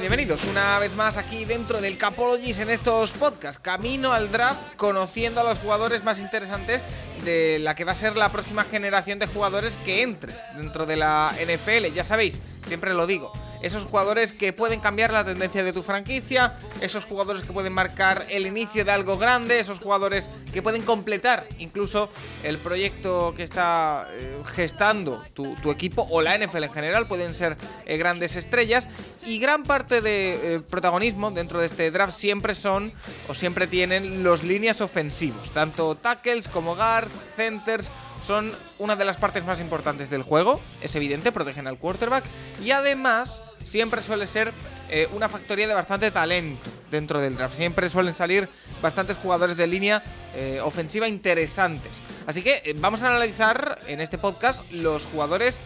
[0.00, 3.60] Bienvenidos una vez más aquí dentro del Capologist en estos podcasts.
[3.62, 6.82] Camino al draft, conociendo a los jugadores más interesantes
[7.24, 10.96] de la que va a ser la próxima generación de jugadores que entre dentro de
[10.96, 11.94] la NFL.
[11.94, 13.32] Ya sabéis, siempre lo digo.
[13.64, 18.26] Esos jugadores que pueden cambiar la tendencia de tu franquicia, esos jugadores que pueden marcar
[18.28, 22.10] el inicio de algo grande, esos jugadores que pueden completar incluso
[22.42, 27.56] el proyecto que está eh, gestando tu, equipo o la NFL en general, pueden ser
[27.86, 28.86] eh, grandes estrellas.
[29.24, 32.92] Y gran parte de eh, protagonismo dentro de este draft siempre son
[33.28, 37.90] o siempre tienen los líneas ofensivos, tanto tackles como guards, centers,
[38.26, 42.24] son una de las partes más importantes del juego, es evidente, protegen al quarterback.
[42.62, 44.52] Y además siempre suele ser
[44.88, 47.56] eh, una factoría de bastante talento dentro del draft.
[47.56, 48.48] Siempre suelen salir
[48.82, 50.02] bastantes jugadores de línea
[50.34, 51.92] eh, ofensiva interesantes.
[52.26, 55.56] Así que eh, vamos a analizar en este podcast los jugadores,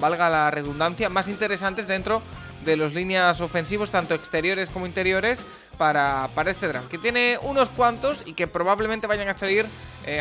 [0.00, 2.22] valga la redundancia, más interesantes dentro
[2.64, 5.42] de los líneas ofensivos, tanto exteriores como interiores,
[5.76, 6.88] para, para este draft.
[6.88, 9.66] Que tiene unos cuantos y que probablemente vayan a salir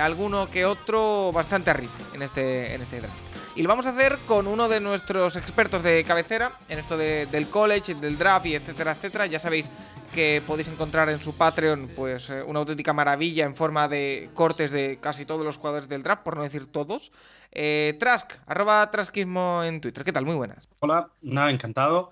[0.02, 3.33] alguno que otro bastante arriba en este, en este draft.
[3.56, 7.28] Y lo vamos a hacer con uno de nuestros expertos de cabecera en esto de-
[7.28, 9.28] del college, del draft y etcétera, etcétera.
[9.28, 9.70] Ya sabéis
[10.12, 14.72] que podéis encontrar en su Patreon pues eh, una auténtica maravilla en forma de cortes
[14.72, 17.12] de casi todos los jugadores del draft, por no decir todos.
[17.52, 20.04] Eh, Trask, arroba Traskismo en Twitter.
[20.04, 20.26] ¿Qué tal?
[20.26, 20.68] Muy buenas.
[20.80, 22.12] Hola, nada, encantado.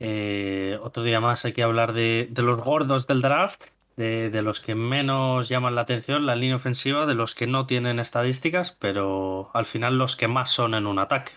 [0.00, 3.62] Eh, otro día más hay que hablar de los gordos del draft,
[3.96, 7.66] de, de los que menos llaman la atención, la línea ofensiva, de los que no
[7.66, 11.32] tienen estadísticas, pero al final los que más son en un ataque,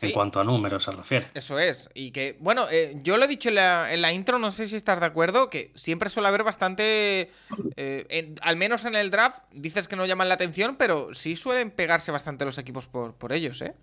[0.00, 1.28] en cuanto a números se refiere.
[1.34, 1.88] Eso es.
[1.94, 4.66] Y que, bueno, eh, yo lo he dicho en la, en la intro, no sé
[4.66, 7.30] si estás de acuerdo, que siempre suele haber bastante.
[7.76, 11.36] eh, en- al menos en el draft, dices que no llaman la atención, pero sí
[11.36, 13.74] suelen pegarse bastante los equipos por, por ellos, ¿eh?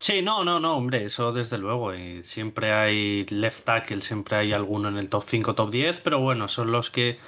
[0.00, 1.94] Sí, no, no, no, hombre, eso desde luego.
[1.94, 6.20] Y siempre hay left tackle, siempre hay alguno en el top 5, top 10, pero
[6.20, 7.18] bueno, son los que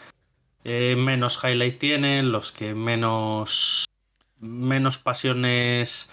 [0.64, 3.86] eh, menos highlight tienen, los que menos,
[4.40, 6.10] menos pasiones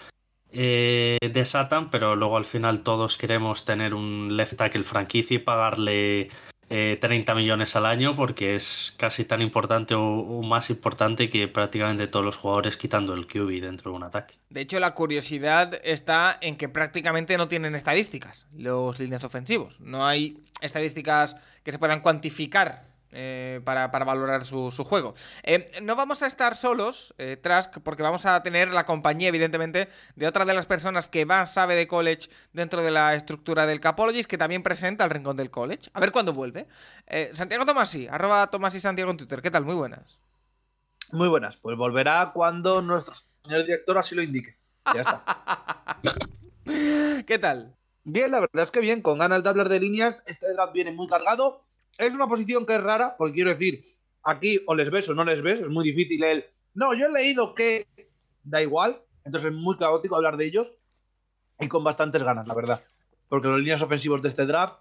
[0.50, 6.30] eh, desatan, pero luego al final todos queremos tener un left tackle franquicia y pagarle
[6.70, 11.48] eh, 30 millones al año porque es casi tan importante o, o más importante que
[11.48, 14.34] prácticamente todos los jugadores quitando el QB dentro de un ataque.
[14.50, 19.80] De hecho, la curiosidad está en que prácticamente no tienen estadísticas los líneas ofensivos.
[19.80, 25.14] No hay estadísticas que se puedan cuantificar eh, para, para valorar su, su juego.
[25.42, 29.88] Eh, no vamos a estar solos, eh, Trask, porque vamos a tener la compañía, evidentemente,
[30.16, 33.80] de otra de las personas que más sabe de college dentro de la estructura del
[33.80, 35.90] Capologist, que también presenta el Rincón del College.
[35.92, 36.66] A ver cuándo vuelve.
[37.06, 39.42] Eh, Santiago Tomasi, arroba Tomasi Santiago en Twitter.
[39.42, 39.64] ¿Qué tal?
[39.64, 40.18] Muy buenas.
[41.10, 44.58] Muy buenas, pues volverá cuando nuestro señor director así lo indique.
[44.94, 46.00] Ya está.
[47.26, 47.74] ¿Qué tal?
[48.04, 50.92] Bien, la verdad es que bien, con ganas de hablar de líneas, este draft viene
[50.92, 51.62] muy cargado.
[51.98, 53.80] Es una posición que es rara, porque quiero decir,
[54.22, 56.44] aquí o les ves o no les ves, es muy difícil el.
[56.74, 57.86] No, yo he leído que
[58.44, 60.74] da igual, entonces es muy caótico hablar de ellos
[61.58, 62.82] y con bastantes ganas, la verdad.
[63.28, 64.74] Porque los líneas ofensivos de este draft,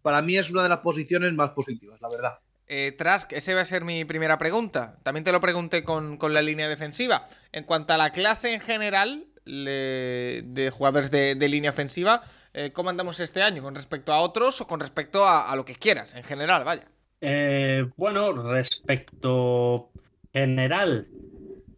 [0.00, 2.38] para mí es una de las posiciones más positivas, la verdad.
[2.72, 5.00] Eh, Trask, esa va a ser mi primera pregunta.
[5.02, 7.26] También te lo pregunté con, con la línea defensiva.
[7.50, 12.72] En cuanto a la clase en general le- de jugadores de, de línea ofensiva, eh,
[12.72, 13.62] ¿cómo andamos este año?
[13.62, 16.14] ¿Con respecto a otros o con respecto a, a lo que quieras?
[16.14, 16.84] En general, vaya.
[17.20, 19.90] Eh, bueno, respecto
[20.32, 21.06] general,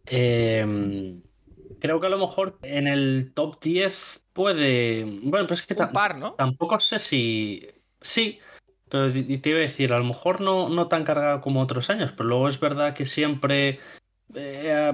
[0.05, 1.15] eh,
[1.79, 5.03] creo que a lo mejor en el top 10 puede.
[5.23, 6.33] Bueno, pues es que Un ta- par, ¿no?
[6.33, 7.67] tampoco sé si.
[8.01, 8.39] Sí,
[8.89, 12.11] pero te iba a decir, a lo mejor no, no tan cargado como otros años,
[12.15, 13.79] pero luego es verdad que siempre
[14.33, 14.93] eh,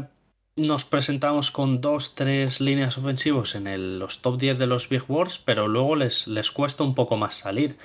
[0.59, 5.03] nos presentamos con dos, tres líneas ofensivos en el- los top 10 de los Big
[5.07, 7.77] Wars, pero luego les, les cuesta un poco más salir.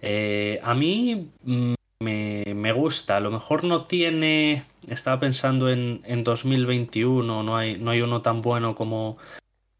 [0.00, 6.00] Eh, a mí mm, me, me gusta, a lo mejor no tiene, estaba pensando en,
[6.04, 9.18] en 2021, no hay, no hay uno tan bueno como,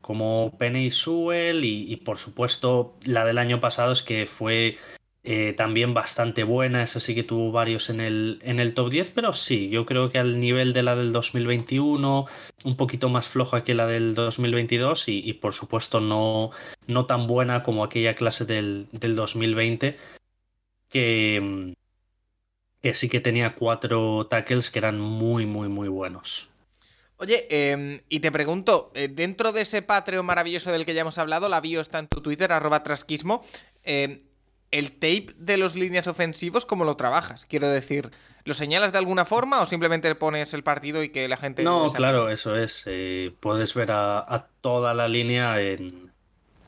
[0.01, 4.77] como Penny Sewell y por supuesto la del año pasado es que fue
[5.31, 9.11] eh, también bastante buena, esa sí que tuvo varios en el, en el top 10,
[9.11, 12.25] pero sí, yo creo que al nivel de la del 2021,
[12.65, 16.51] un poquito más floja que la del 2022 y, por supuesto no,
[16.87, 19.99] no tan buena como aquella clase del, del 2020,
[20.89, 21.75] que,
[22.81, 26.49] que sí que tenía cuatro tackles que eran muy, muy, muy buenos.
[27.19, 31.19] Oye, eh, y te pregunto, eh, dentro de ese Patreon maravilloso del que ya hemos
[31.19, 33.45] hablado, la bio está en tu Twitter, arroba trasquismo,
[33.83, 34.23] eh,
[34.70, 37.47] el tape de los líneas ofensivos, ¿cómo lo trabajas?
[37.47, 38.11] Quiero decir,
[38.44, 41.62] ¿lo señalas de alguna forma o simplemente pones el partido y que la gente...
[41.62, 42.82] No, claro, eso es.
[42.87, 46.12] eh, puedes ver a, a toda la línea en,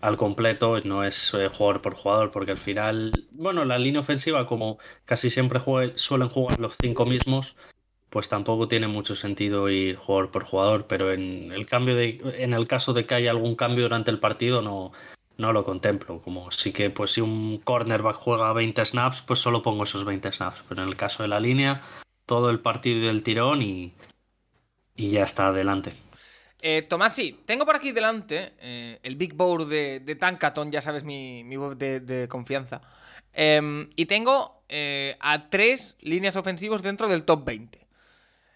[0.00, 4.46] al completo, no es eh, jugador por jugador, porque al final, bueno, la línea ofensiva,
[4.46, 5.60] como casi siempre
[5.94, 7.54] suelen jugar los cinco mismos,
[8.08, 12.54] pues tampoco tiene mucho sentido ir jugador por jugador, pero en el cambio de, en
[12.54, 14.92] el caso de que haya algún cambio durante el partido, no,
[15.40, 16.20] no lo contemplo.
[16.22, 20.30] Como sí que, pues si un cornerback juega 20 snaps, pues solo pongo esos 20
[20.32, 20.62] snaps.
[20.68, 21.82] Pero en el caso de la línea,
[22.26, 23.92] todo el partido del tirón y,
[24.94, 25.94] y ya está adelante.
[26.62, 31.04] Eh, Tomasi, tengo por aquí delante eh, el Big Board de, de Tankaton, ya sabes,
[31.04, 32.82] mi, mi de confianza.
[33.32, 37.86] Em, y tengo eh, a tres líneas ofensivos dentro del top 20.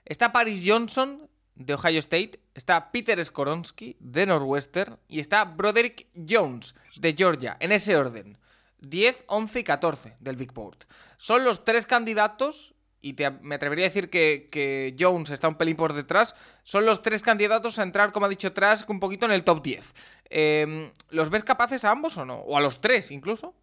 [0.05, 2.41] Está Paris Johnson, de Ohio State.
[2.55, 4.99] Está Peter Skoronsky, de Northwestern.
[5.09, 8.39] Y está Broderick Jones, de Georgia, en ese orden.
[8.81, 10.79] 10, 11 y 14 del Big Board.
[11.17, 15.77] Son los tres candidatos, y me atrevería a decir que, que Jones está un pelín
[15.77, 19.33] por detrás, son los tres candidatos a entrar, como ha dicho Trask, un poquito en
[19.33, 19.95] el top 10.
[20.31, 22.37] Em, ¿Los ves capaces a ambos o no?
[22.41, 23.55] ¿O a los tres incluso?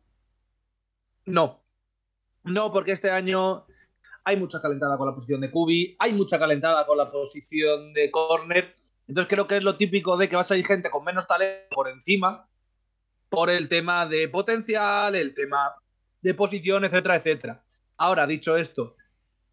[1.26, 1.62] No.
[2.44, 3.66] No, porque este año
[4.24, 8.10] hay mucha calentada con la posición de Kubi, hay mucha calentada con la posición de
[8.12, 8.74] corner.
[9.12, 11.68] Entonces creo que es lo típico de que va a salir gente con menos talento
[11.76, 12.48] por encima
[13.28, 15.76] por el tema de potencial, el tema
[16.22, 17.62] de posición, etcétera, etcétera.
[17.98, 18.96] Ahora, dicho esto,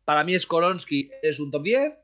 [0.05, 1.99] para mí Skoronsky es un top 10.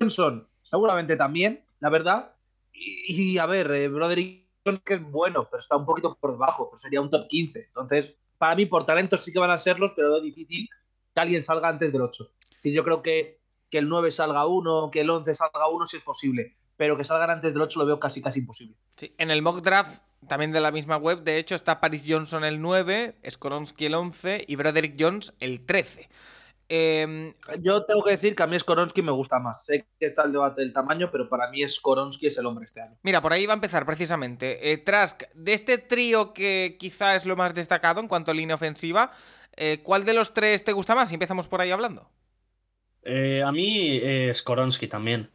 [0.00, 2.34] Johnson seguramente también, la verdad.
[2.72, 4.48] Y, y, a ver, eh, Broderick
[4.86, 7.58] que es bueno, pero está un poquito por debajo, pero sería un top 15.
[7.60, 10.66] Entonces, para mí, por talentos sí que van a serlos, pero es difícil
[11.14, 12.32] que alguien salga antes del 8.
[12.58, 13.43] Sí, yo creo que,
[13.74, 16.54] que el 9 salga uno, que el 11 salga uno, si es posible.
[16.76, 18.76] Pero que salgan antes del 8 lo veo casi, casi imposible.
[18.96, 22.44] Sí, en el mock draft, también de la misma web, de hecho, está Paris Johnson
[22.44, 26.08] el 9, Skoronsky el 11 y Broderick Jones el 13.
[26.68, 29.66] Eh, Yo tengo que decir que a mí Skoronsky me gusta más.
[29.66, 32.80] Sé que está el debate del tamaño, pero para mí Skoronsky es el hombre este
[32.80, 32.96] año.
[33.02, 34.70] mira, por ahí va a empezar precisamente.
[34.70, 38.54] Eh, Trask, de este trío que quizá es lo más destacado en cuanto a línea
[38.54, 39.10] ofensiva,
[39.56, 41.10] eh, ¿cuál de los tres te gusta más?
[41.10, 42.08] Y empezamos por ahí hablando.
[43.04, 45.30] Eh, a mí, eh, Skoronsky también.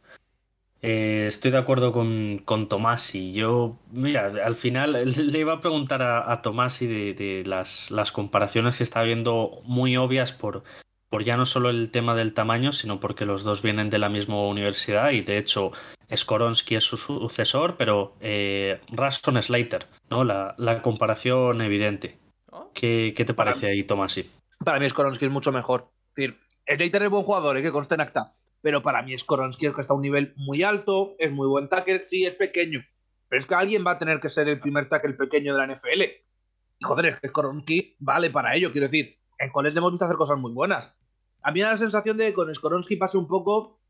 [0.82, 3.32] Eh, estoy de acuerdo con, con Tomasi.
[3.32, 4.92] Yo, mira, al final
[5.32, 9.60] le iba a preguntar a, a Tomasi de, de las, las comparaciones que está viendo
[9.64, 10.62] muy obvias por,
[11.10, 14.08] por ya no solo el tema del tamaño, sino porque los dos vienen de la
[14.08, 15.72] misma universidad y de hecho
[16.14, 20.24] Skoronsky es su sucesor, pero eh, Raston Slater, ¿no?
[20.24, 22.16] La, la comparación evidente.
[22.50, 22.70] ¿No?
[22.72, 24.30] ¿Qué, qué te Para- parece ahí, Tomasi?
[24.64, 25.88] Para mí Skoronsky es mucho mejor.
[26.08, 26.38] Es decir,
[26.76, 27.62] Slater es buen jugador, ¿eh?
[27.62, 28.34] que conste en acta.
[28.62, 31.68] Pero para mí Skoronsky es que está a un nivel muy alto, es muy buen
[31.68, 32.84] tackle, sí, es pequeño.
[33.28, 35.74] Pero es que alguien va a tener que ser el primer tackle pequeño de la
[35.74, 36.02] NFL.
[36.02, 39.16] Y joder, es que Skoronsky vale para ello, quiero decir.
[39.38, 40.94] En college le hemos visto hacer cosas muy buenas.
[41.42, 43.80] A mí me da la sensación de que con Skoronsky pasa un poco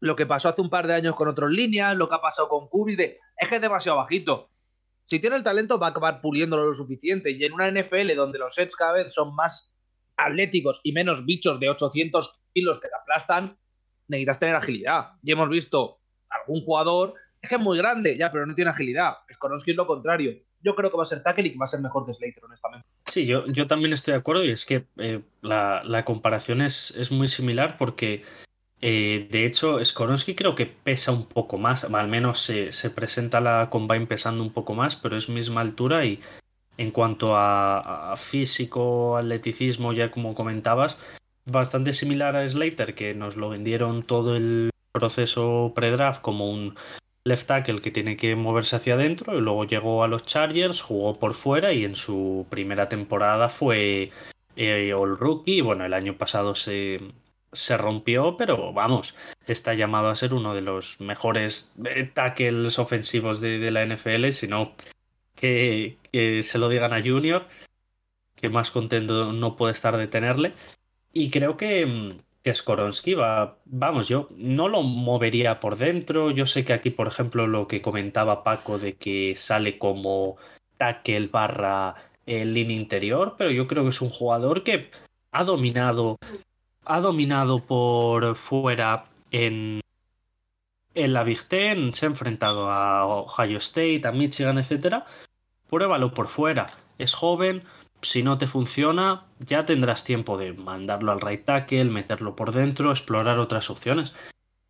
[0.00, 2.48] lo que pasó hace un par de años con otros líneas, lo que ha pasado
[2.48, 4.50] con Kubi, de es que es demasiado bajito.
[5.04, 7.30] Si tiene el talento va a acabar puliéndolo lo suficiente.
[7.30, 9.75] Y en una NFL donde los sets cada vez son más
[10.16, 13.58] atléticos y menos bichos de 800 kilos que te aplastan,
[14.08, 15.12] necesitas tener agilidad.
[15.22, 19.14] Y hemos visto algún jugador, es que es muy grande, ya, pero no tiene agilidad.
[19.32, 20.36] Skoronsky es lo contrario.
[20.60, 22.44] Yo creo que va a ser tackle y que va a ser mejor que Slater,
[22.44, 22.86] honestamente.
[23.06, 27.12] Sí, yo, yo también estoy de acuerdo y es que eh, la, comparación es, es
[27.12, 28.24] muy similar porque
[28.80, 33.40] eh, de hecho Skoronsky creo que pesa un poco más, al menos se, se presenta
[33.40, 36.20] la combine pesando un poco más, pero es misma altura y
[36.78, 40.98] en cuanto a, físico, atleticismo, ya como comentabas,
[41.44, 46.74] bastante similar a Slater, que nos lo vendieron todo el proceso pre-draft como un
[47.24, 51.18] left tackle que tiene que moverse hacia adentro y luego llegó a los Chargers, jugó
[51.18, 54.10] por fuera y en su primera temporada fue
[54.56, 55.60] eh, All Rookie.
[55.60, 56.98] Bueno, el año pasado se,
[57.52, 59.14] se rompió, pero vamos,
[59.46, 64.30] está llamado a ser uno de los mejores eh, tackles ofensivos de, de la NFL,
[64.30, 64.74] sino
[65.36, 67.46] que, que se lo digan a Junior,
[68.36, 70.54] que más contento no puede estar de tenerle.
[71.12, 72.10] Y creo que, mm,
[72.42, 76.30] que Skoronsky va, vamos, yo no lo movería por dentro.
[76.30, 80.38] Yo sé que aquí, por ejemplo, lo que comentaba Paco de que sale como
[80.78, 84.90] tackle barra en línea interior, pero yo creo que es un jugador que
[85.32, 86.16] ha dominado,
[86.86, 89.80] ha dominado por fuera en,
[90.94, 95.04] en la Big Ten, se ha enfrentado a Ohio State, a Michigan, etcétera.
[95.68, 96.66] Pruébalo por fuera.
[96.98, 97.62] Es joven,
[98.02, 102.90] si no te funciona, ya tendrás tiempo de mandarlo al right tackle, meterlo por dentro,
[102.90, 104.14] explorar otras opciones.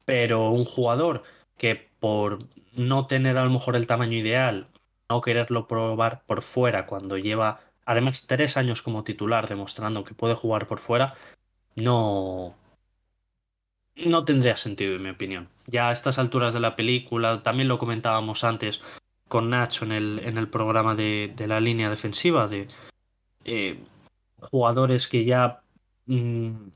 [0.05, 1.23] Pero un jugador
[1.59, 2.39] que por
[2.75, 4.69] no tener a lo mejor el tamaño ideal,
[5.09, 10.35] no quererlo probar por fuera cuando lleva además tres años como titular demostrando que puede
[10.35, 11.15] jugar por fuera,
[11.77, 12.55] no,
[13.95, 15.49] no tendría sentido en mi opinión.
[15.67, 18.83] Ya a estas alturas de la película, también lo comentábamos antes
[19.29, 22.69] con Nacho en el, en el programa de, de la línea defensiva, de
[23.45, 23.79] eh,
[24.41, 25.63] jugadores que ya
[26.07, 26.69] mm,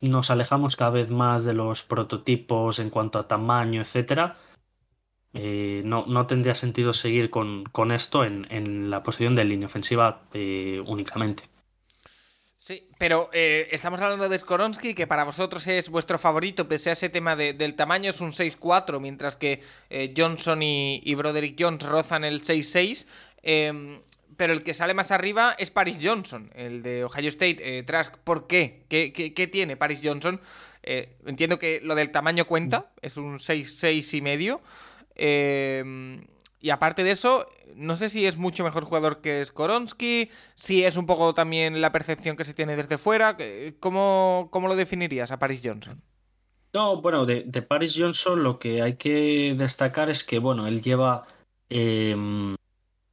[0.00, 4.36] nos alejamos cada vez más de los prototipos en cuanto a tamaño, etcétera.
[5.34, 9.66] Eh, no, no, tendría sentido seguir con, con esto en, en, la posición de línea
[9.66, 11.44] ofensiva eh, únicamente.
[12.62, 16.92] Sí, pero eh, estamos hablando de Skoronsky, que para vosotros es vuestro favorito, pese a
[16.92, 21.82] ese tema de, del tamaño, es un 6-4, mientras que eh, Johnson y, Broderick Jones
[21.82, 23.04] rozan el 6-6.
[23.42, 24.00] Eh,
[24.36, 27.78] pero el que sale más arriba es Paris Johnson, el de Ohio State.
[27.78, 28.84] Eh, Trask, ¿por qué?
[28.88, 30.40] ¿Qué, qué, qué tiene Paris Johnson?
[30.84, 34.60] Eh, entiendo que lo del tamaño cuenta, es un 6-6 y medio.
[36.62, 40.96] Y aparte de eso, no sé si es mucho mejor jugador que Skoronsky, si es
[40.96, 43.36] un poco también la percepción que se tiene desde fuera.
[43.80, 46.00] ¿Cómo, cómo lo definirías a Paris Johnson?
[46.72, 51.26] No, bueno, de, Paris Johnson lo que hay que destacar es que, bueno, él lleva...
[51.68, 52.16] Eh,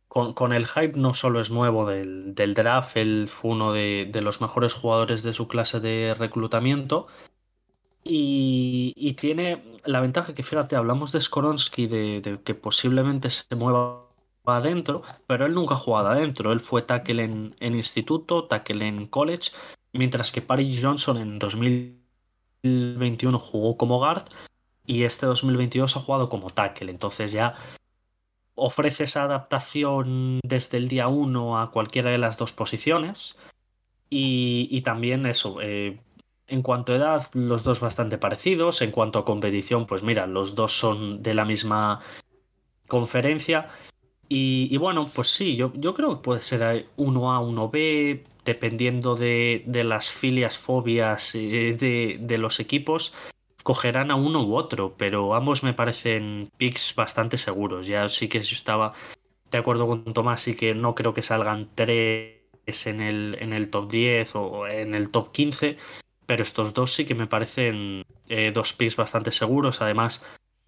[0.07, 4.09] con, con, el hype no solo es nuevo del, del draft, él fue uno de,
[4.11, 7.07] de, los mejores jugadores de su clase de reclutamiento.
[8.03, 14.09] Y, y tiene la ventaja que, fíjate, hablamos de Skoronsky, de, que posiblemente se mueva
[14.45, 16.51] adentro, pero él nunca ha jugado adentro.
[16.51, 19.51] Él fue tackle en, instituto, tackle en college,
[19.93, 24.25] mientras que Paris Johnson en 2021 jugó como guard
[24.85, 26.91] y este 2022 ha jugado como tackle.
[26.91, 27.55] Entonces ya
[28.55, 33.37] ofrece esa adaptación desde el día 1 a cualquiera de las dos posiciones.
[34.09, 35.99] Y, y también eso, eh,
[36.49, 38.81] en cuanto a edad, los dos bastante parecidos.
[38.81, 42.01] En cuanto a competición, pues mira, los dos son de la misma
[42.87, 43.69] conferencia.
[44.31, 50.57] Y, bueno, pues sí, yo, creo que puede ser 1A, 1B, dependiendo de, las filias,
[50.57, 51.75] fobias eh,
[52.19, 53.13] de, los equipos
[53.63, 57.87] cogerán a uno u otro, pero ambos me parecen picks bastante seguros.
[57.87, 58.93] Ya sí que estaba
[59.51, 62.39] de acuerdo con Tomás y que no creo que salgan tres
[62.85, 65.77] en el, en el top 10 o en el top 15,
[66.29, 69.81] pero estos dos sí que me parecen eh, dos picks bastante seguros.
[69.81, 70.23] Además,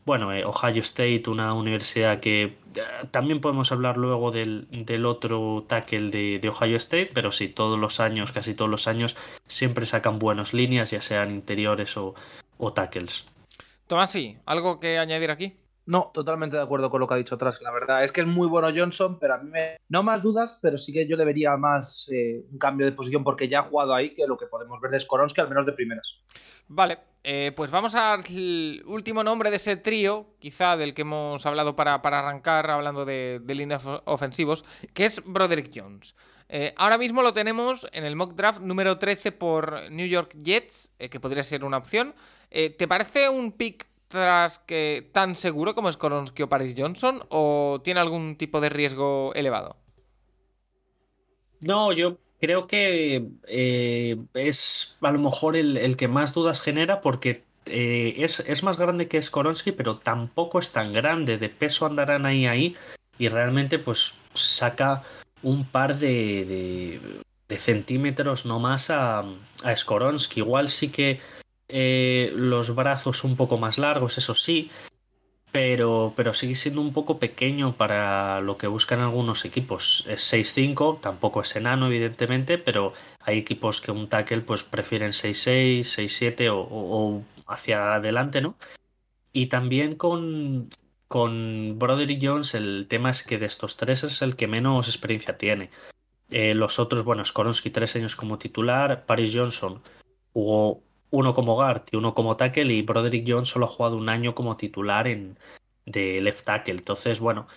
[0.05, 2.55] bueno, eh, Ohio State, una universidad que eh,
[3.11, 7.99] también podemos hablar luego del, del otro tackle de, Ohio State, pero sí, todos los
[7.99, 9.15] años, casi todos los años,
[9.45, 12.15] siempre sacan buenas líneas, ya sean interiores o,
[12.57, 13.27] o tackles.
[13.85, 15.60] Tomás, sí, ¿algo que añadir aquí?
[15.85, 17.59] No, totalmente de acuerdo con lo que ha dicho atrás.
[17.61, 19.77] La verdad es que es muy bueno Johnson, pero a mí me...
[19.89, 23.23] no más dudas, pero sí que yo le vería más eh, un cambio de posición
[23.23, 25.73] porque ya ha jugado ahí que lo que podemos ver de Skoronsky, al menos de
[25.73, 26.19] primeras.
[26.67, 28.23] Vale, eh, pues vamos al
[28.85, 33.41] último nombre de ese trío, quizá del que hemos hablado para, para arrancar, hablando de,
[33.47, 36.15] líneas ofensivos, que es Broderick Jones.
[36.47, 40.93] Eh, ahora mismo lo tenemos en el mock draft número 13 por New York Jets,
[40.97, 42.13] que podría ser una opción.
[42.49, 47.81] ¿Te parece un pick tras que tan seguro como es Koronsky o Paris Johnson o
[47.83, 49.77] tiene algún tipo de riesgo elevado?
[51.61, 57.01] No, yo creo que eh, es a lo mejor el, el, que más dudas genera
[57.01, 61.37] porque eh, es, es, más grande que Skoronsky, pero tampoco es tan grande.
[61.37, 62.75] De peso andarán ahí ahí
[63.17, 65.03] y realmente pues saca
[65.43, 66.07] un par de,
[66.45, 69.23] de, de centímetros no más a,
[69.63, 70.39] a Skoronsky.
[70.39, 71.19] Igual sí que
[71.71, 74.69] eh, los brazos un poco más largos, eso sí,
[75.51, 80.05] pero, pero sigue siendo un poco pequeño para lo que buscan algunos equipos.
[80.07, 85.79] Es 6'5, tampoco es enano, evidentemente, pero hay equipos que un tackle pues prefieren 6'6,
[85.81, 88.55] 6'7 o, o, hacia adelante, ¿no?
[89.33, 90.69] Y también con,
[91.07, 95.37] con Broderick Jones el tema es que de estos tres es el que menos experiencia
[95.37, 95.69] tiene.
[96.29, 99.81] Eh, los otros, bueno, Skoronsky tres años como titular, Paris Johnson
[100.31, 104.09] jugó uno como guard y uno como tackle y Broderick Jones solo ha jugado un
[104.09, 105.37] año como titular en,
[105.85, 106.73] de left tackle.
[106.73, 107.47] Entonces, bueno,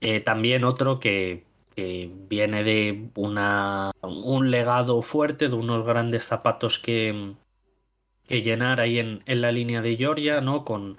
[0.00, 6.78] eh, también otro que, que, viene de una, un legado fuerte, de unos grandes zapatos
[6.78, 7.34] que,
[8.26, 10.64] que llenar ahí en, en, la línea de Georgia, ¿no?
[10.64, 10.96] Con,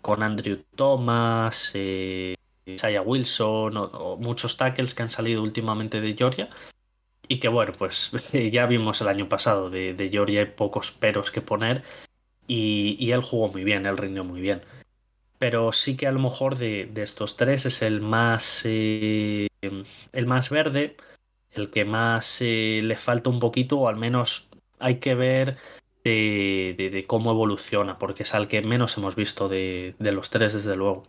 [0.00, 2.34] con Andrew Thomas, eh,
[2.76, 6.48] Saya Wilson o, muchos tackles que han salido últimamente de Georgia.
[7.28, 8.10] Y que bueno, pues
[8.52, 11.84] ya vimos el año pasado de, de Georgia hay pocos peros que poner.
[12.46, 14.62] Y, y, él jugó muy bien, él rindió muy bien.
[15.38, 19.48] Pero sí que a lo mejor de, de estos tres es el más, eh,
[20.12, 20.96] el más verde,
[21.50, 25.58] el que más eh, le falta un poquito, o al menos hay que ver
[26.04, 30.30] de, de, de, cómo evoluciona, porque es al que menos hemos visto de, de los
[30.30, 31.06] tres, desde luego.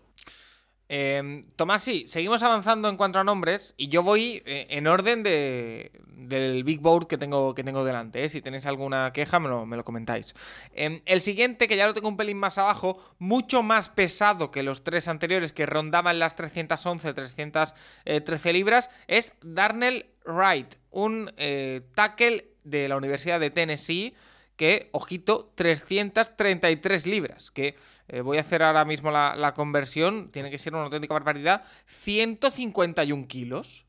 [0.90, 5.24] Eh, Tomás, sí, seguimos avanzando en cuanto a nombres y yo voy eh, en orden
[5.24, 5.92] de,
[6.28, 8.24] del Big Board que tengo, que tengo delante.
[8.24, 8.30] ¿eh?
[8.30, 10.36] Si tenéis alguna queja, me lo, me lo comentáis.
[10.74, 14.64] Eh, el siguiente, que ya lo tengo un pelín más abajo, mucho más pesado que
[14.64, 22.46] los tres anteriores que rondaban las 311, 313 libras, es Darnell Wright, un eh, tackle
[22.64, 24.16] de la Universidad de Tennessee
[24.60, 27.78] que, ojito, 333 libras, que
[28.10, 31.64] eh, voy a hacer ahora mismo la, la, conversión, tiene que ser una auténtica barbaridad,
[31.86, 33.86] 151 kilos.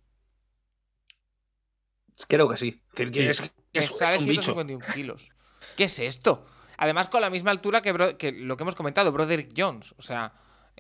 [2.29, 2.81] Creo que sí.
[2.97, 3.03] sí.
[3.03, 4.93] Es, es, es, es, un 151 bicho.
[4.95, 5.31] kilos.
[5.77, 6.47] ¿Qué es esto?
[6.77, 9.93] Además, con la misma altura que, bro, que lo que hemos comentado, Broderick Jones.
[9.99, 10.35] O sea,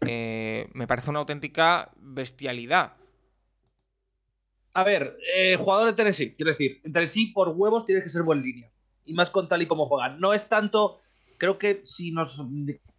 [0.07, 2.95] eh, me parece una auténtica bestialidad.
[4.75, 8.23] A ver, eh, jugador de Tennessee, quiero decir, en Tennessee por huevos tienes que ser
[8.23, 8.71] buen línea
[9.04, 10.19] y más con tal y como juegan.
[10.21, 10.99] No es tanto,
[11.38, 12.42] creo que si nos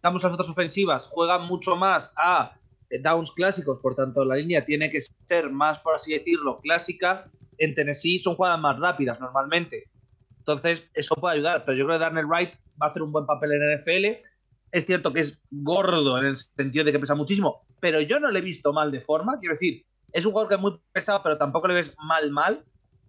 [0.02, 2.56] damos las otras ofensivas, juegan mucho más a
[3.02, 7.30] downs clásicos, por tanto la línea tiene que ser más, por así decirlo, clásica.
[7.58, 9.90] En Tennessee son jugadas más rápidas normalmente.
[10.38, 13.26] Entonces, eso puede ayudar, pero yo creo que Darnell Wright va a hacer un buen
[13.26, 14.26] papel en NFL.
[14.72, 18.30] Es cierto que es gordo en el sentido de que pesa muchísimo, pero yo no
[18.30, 19.38] le he visto mal de forma.
[19.38, 22.64] Quiero decir, es un jugador que es muy pesado, pero tampoco le ves mal, mal.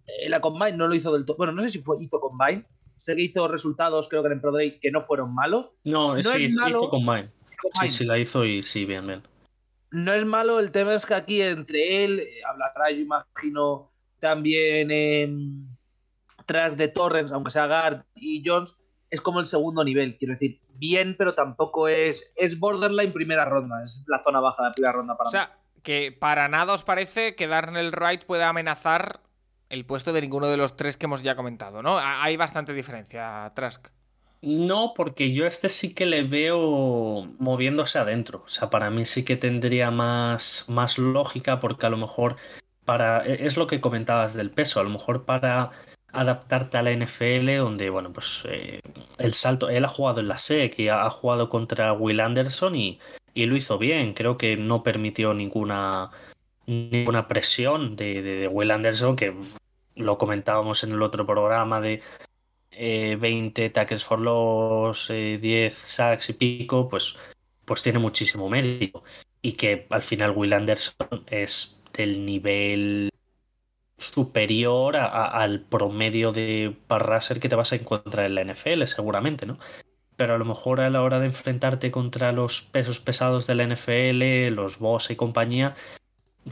[0.05, 1.37] Eh, la Combine no lo hizo del todo.
[1.37, 2.65] Bueno, no sé si fue, hizo Combine,
[3.03, 5.73] sé que hizo resultados, creo que en Pro Day, que no fueron malos.
[5.83, 6.79] No, no sí, es malo.
[6.83, 7.29] Hizo combine.
[7.61, 7.89] combine.
[7.89, 9.23] Sí, sí, la hizo y sí, bien, bien.
[9.91, 14.89] No es malo, el tema es que aquí entre él, eh, hablará, yo imagino, también
[14.89, 15.29] eh,
[16.45, 18.77] tras de Torrens, aunque sea Gard y Jones,
[19.09, 22.31] es como el segundo nivel, quiero decir, bien, pero tampoco es.
[22.37, 25.47] Es borderline primera ronda, es la zona baja de la primera ronda para O sea,
[25.75, 25.81] mí.
[25.83, 29.19] que para nada os parece que Darnell Wright pueda amenazar
[29.73, 31.97] el puesto de ninguno de los tres que hemos ya comentado, ¿no?
[31.97, 33.87] Hay bastante diferencia, Trask.
[34.43, 38.43] No, porque yo a este sí que le veo moviéndose adentro.
[38.45, 42.35] O sea, para mí sí que tendría más, más lógica, porque a lo mejor
[42.85, 43.25] para.
[43.25, 45.71] Es lo que comentabas del peso, a lo mejor para
[46.11, 48.79] adaptarte a la NFL, donde, bueno, pues eh,
[49.17, 49.69] el salto.
[49.69, 52.99] Él ha jugado en la SEC y ha, jugado contra Will Anderson y,
[53.33, 54.13] y, lo hizo bien.
[54.13, 56.11] Creo que no permitió ninguna
[56.65, 59.33] ninguna presión de, de Will Anderson, que
[59.95, 62.01] lo comentábamos en el otro programa de
[62.71, 67.15] eh, 20 tackles for loss, eh, 10 sacks y pico, pues,
[67.65, 69.03] pues tiene muchísimo mérito.
[69.41, 73.09] Y que al final Will Anderson es del nivel
[73.97, 79.45] superior a, al promedio de parraser que te vas a encontrar en la NFL, seguramente,
[79.45, 79.59] ¿no?
[80.15, 83.65] Pero a lo mejor a la hora de enfrentarte contra los pesos pesados de la
[83.67, 85.75] NFL, los boss y compañía,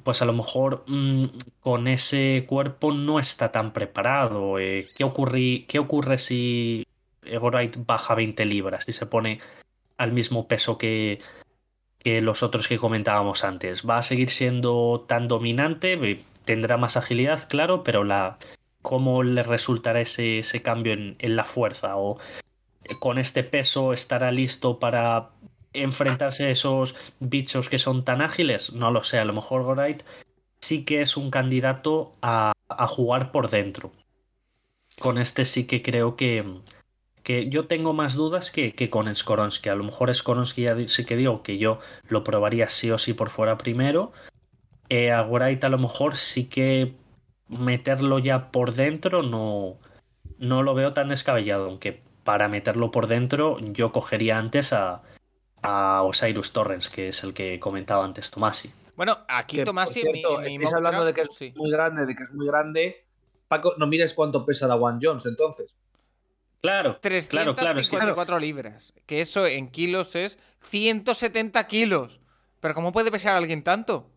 [0.04, 1.25] pues a lo mejor mmm,
[1.60, 4.60] con ese cuerpo no está tan preparado.
[4.60, 6.86] Eh, ¿qué, ¿Qué ocurre si
[7.23, 9.39] Egorite baja 20 libras y se pone
[9.97, 11.19] al mismo peso que,
[12.04, 13.88] los otros que comentábamos antes?
[13.88, 16.19] ¿Va a seguir siendo tan dominante?
[16.45, 18.04] Tendrá más agilidad, claro, pero
[18.82, 22.17] cómo le resultará ese, ese cambio en la fuerza o
[22.99, 25.30] con este peso estará listo para
[25.73, 30.05] enfrentarse a esos bichos que son tan ágiles, no lo sé, a lo mejor Gorite
[30.62, 32.53] sí que es un candidato a,
[32.88, 33.91] jugar por dentro.
[34.99, 36.45] Con este sí que creo que,
[37.23, 39.69] que yo tengo más dudas que, que con Skoronsky.
[39.69, 43.13] A lo mejor Skoronsky ya sí que digo que yo lo probaría sí o sí
[43.13, 44.13] por fuera primero.
[44.89, 46.93] Eh, a Gorite a lo mejor sí que
[47.49, 49.77] meterlo ya por dentro no,
[50.38, 55.01] no lo veo tan descabellado, aunque para meterlo por dentro yo cogería antes a,
[55.62, 58.71] a Osiris Torrens, que es el que comentaba antes Tomasi.
[58.95, 60.02] Bueno, aquí que, Tomasi.
[60.02, 61.54] Cierto, mi, mi hablando de que es sí.
[61.56, 63.06] muy grande, de que es muy grande.
[63.47, 65.78] Paco, no mires cuánto pesa Dawan Jones entonces.
[66.62, 68.93] Claro, 354 claro, claro, libras.
[69.06, 70.38] Que eso en kilos es
[70.69, 72.19] 170 kilos.
[72.60, 74.10] Pero ¿cómo puede pesar alguien tanto?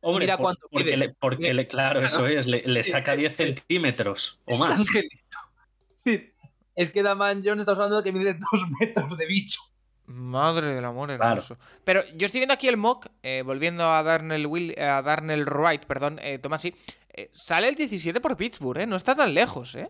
[0.00, 0.96] Hombre, Mira por, cuánto porque, pide.
[0.96, 4.80] le, porque le, claro, eso es, le, le saca 10 centímetros o más.
[4.80, 5.38] Angelito.
[6.74, 8.40] Es que Daman Jones está hablando de que mide 2
[8.80, 9.60] metros de bicho.
[10.06, 11.56] Madre del amor hermoso.
[11.56, 11.70] Claro.
[11.84, 15.84] Pero yo estoy viendo aquí el mock, eh, volviendo a Darnell, Will, a Darnell Wright,
[15.84, 16.74] perdón, eh, Tomasi.
[17.12, 18.86] Eh, sale el 17 por Pittsburgh, ¿eh?
[18.86, 19.88] No está tan lejos, ¿eh?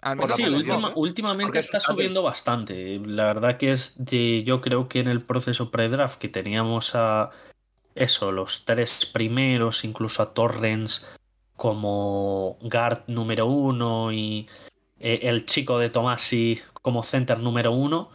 [0.00, 3.00] Al menos sí, última, mock, últimamente está subiendo bastante.
[3.04, 4.44] La verdad que es de.
[4.44, 7.30] Yo creo que en el proceso pre-draft que teníamos a,
[7.96, 11.06] eso, los tres primeros, incluso a Torrens
[11.56, 14.46] como guard número uno y
[15.00, 18.10] eh, el chico de Tomasi como center número uno,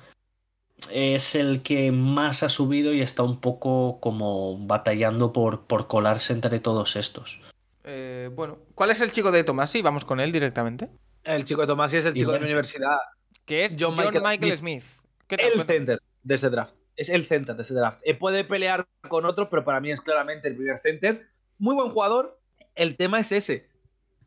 [0.89, 6.34] es el que más ha subido y está un poco como batallando por, por colarse
[6.34, 7.39] entre todos estos.
[7.84, 9.82] Eh, bueno, ¿cuál es el chico de Tomasi?
[9.82, 10.89] Vamos con él directamente.
[11.24, 12.98] El chico de Tomasi es el chico de mi universidad.
[13.46, 14.84] Que es John, John Michael, Michael Smith.
[15.28, 15.52] ¿Qué tal?
[15.54, 16.76] El center de ese draft.
[16.96, 18.00] Es el center de ese draft.
[18.04, 21.28] Eh, puede pelear con otros, pero para mí es claramente el primer center.
[21.58, 22.39] Muy buen jugador.
[22.76, 23.70] El tema es ese,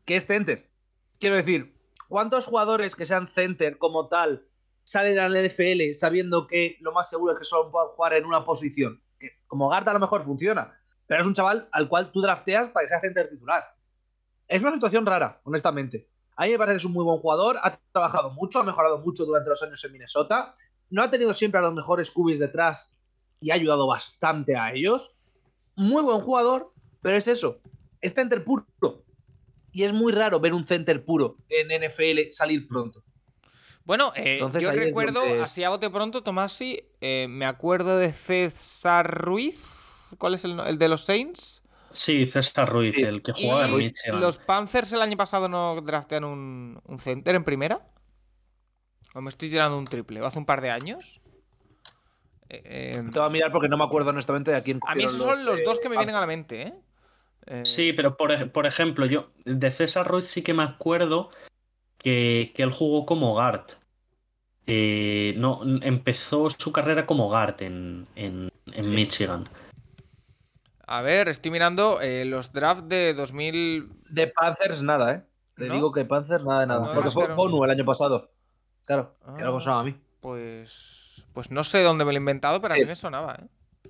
[0.05, 0.69] que es center.
[1.19, 1.75] Quiero decir,
[2.07, 4.45] ¿cuántos jugadores que sean center como tal
[4.85, 8.45] salen al NFL sabiendo que lo más seguro es que solo puedan jugar en una
[8.45, 9.01] posición?
[9.19, 10.71] Que como guard a lo mejor funciona,
[11.07, 13.63] pero es un chaval al cual tú drafteas para que sea center titular.
[14.47, 16.07] Es una situación rara, honestamente.
[16.37, 18.99] A mí me parece que es un muy buen jugador, ha trabajado mucho, ha mejorado
[18.99, 20.55] mucho durante los años en Minnesota
[20.89, 22.95] no ha tenido siempre a los mejores cubis detrás
[23.41, 25.15] y ha ayudado bastante a ellos.
[25.75, 27.61] Muy buen jugador, pero es eso,
[28.01, 28.65] es center puro.
[29.71, 33.03] Y es muy raro ver un center puro en NFL salir pronto.
[33.85, 37.97] Bueno, eh, Entonces yo es recuerdo, donde- así a bote pronto, Tomasi, eh, me acuerdo
[37.97, 39.63] de César Ruiz.
[40.17, 41.61] ¿Cuál es el, el de los Saints?
[41.91, 43.03] Sí, César Ruiz, Sí.
[43.03, 44.19] el que jugaba en Michigan.
[44.19, 47.87] los Panthers el año pasado no draftean un, un center en primera.
[49.13, 50.19] O me estoy tirando un triple.
[50.21, 51.21] ¿O hace un par de años?
[52.49, 54.93] Eh, eh, Te voy a mirar porque no me acuerdo honestamente de a quién a
[54.95, 56.73] mí esos son los eh, dos que me vienen a la mente, ¿eh?
[57.47, 61.29] Eh, Sí, pero por, por ejemplo, yo de César Ruiz sí que me acuerdo
[62.09, 63.65] que, que él jugó como guard.
[64.67, 68.89] Eh, no, empezó su carrera como guard en, en, en Sí.
[68.89, 69.49] Michigan.
[70.85, 73.89] A ver, estoy mirando eh, los drafts de 2000.
[74.11, 75.23] De Panthers nada, ¿eh?
[75.55, 75.73] Te ¿No?
[75.73, 76.85] digo que Panthers nada de nada.
[76.87, 78.31] No, porque fue Bonu el año pasado.
[78.85, 79.45] Claro, que Ah.
[79.47, 79.95] algo sonaba a mí.
[80.19, 81.23] Pues.
[81.33, 82.81] Pues no sé dónde me lo he inventado, pero Sí.
[82.81, 83.89] a mí me sonaba, ¿eh?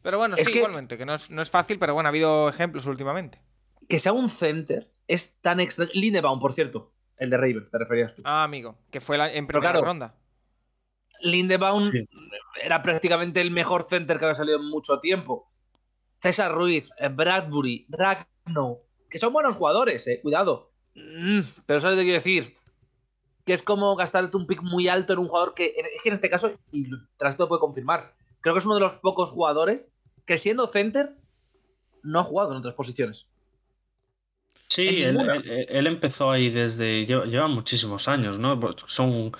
[0.00, 2.10] Pero bueno, Es sí, que- igualmente, que no es, no es fácil, pero bueno, ha
[2.10, 3.42] habido ejemplos últimamente.
[3.90, 5.90] Que sea un center es tan extraño.
[5.92, 6.92] Lindebaum, por cierto.
[7.18, 8.22] El de Ravens, te referías tú.
[8.24, 10.14] Ah, amigo, que fue la- en primera claro, ronda.
[11.20, 12.08] Lindebaum Sí.
[12.62, 15.50] era prácticamente el mejor center que había salido en mucho tiempo.
[16.20, 20.72] César Ruiz, Bradbury, Ragno, que son buenos jugadores, eh, cuidado.
[20.94, 22.56] Mm, pero ¿sabes lo que quiero decir?
[23.44, 26.14] Que es como gastarte un pick muy alto en un jugador que, es que en
[26.14, 29.90] este caso, y tras esto puede confirmar, creo que es uno de los pocos jugadores
[30.26, 31.16] que siendo center
[32.02, 33.28] no ha jugado en otras posiciones.
[34.74, 35.34] Sí, él, ninguna.
[35.34, 37.04] él- él empezó ahí desde.
[37.04, 38.58] Lleva, lleva muchísimos años, ¿no?
[38.58, 39.32] Pues Son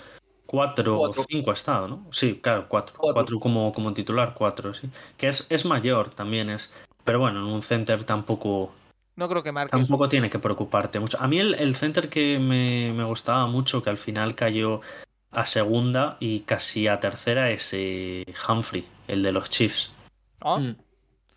[0.45, 2.07] cuatro, o cinco ha estado, ¿no?
[2.11, 2.95] Sí, claro, cuatro.
[2.97, 3.13] Cuatro.
[3.13, 4.87] Cuatro, como, como titular, cuatro, sí.
[5.17, 6.71] Que es, es mayor también, es.
[7.03, 8.73] Pero bueno, en un center tampoco,
[9.15, 9.71] No creo que marque.
[9.75, 11.17] tampoco tiene que preocuparte mucho.
[11.19, 14.81] A mí el, el center que me, me gustaba mucho, que al final cayó
[15.31, 19.91] a segunda y casi a tercera, es eh, Humphrey, el de los Chiefs.
[20.41, 20.75] Ah, Mm.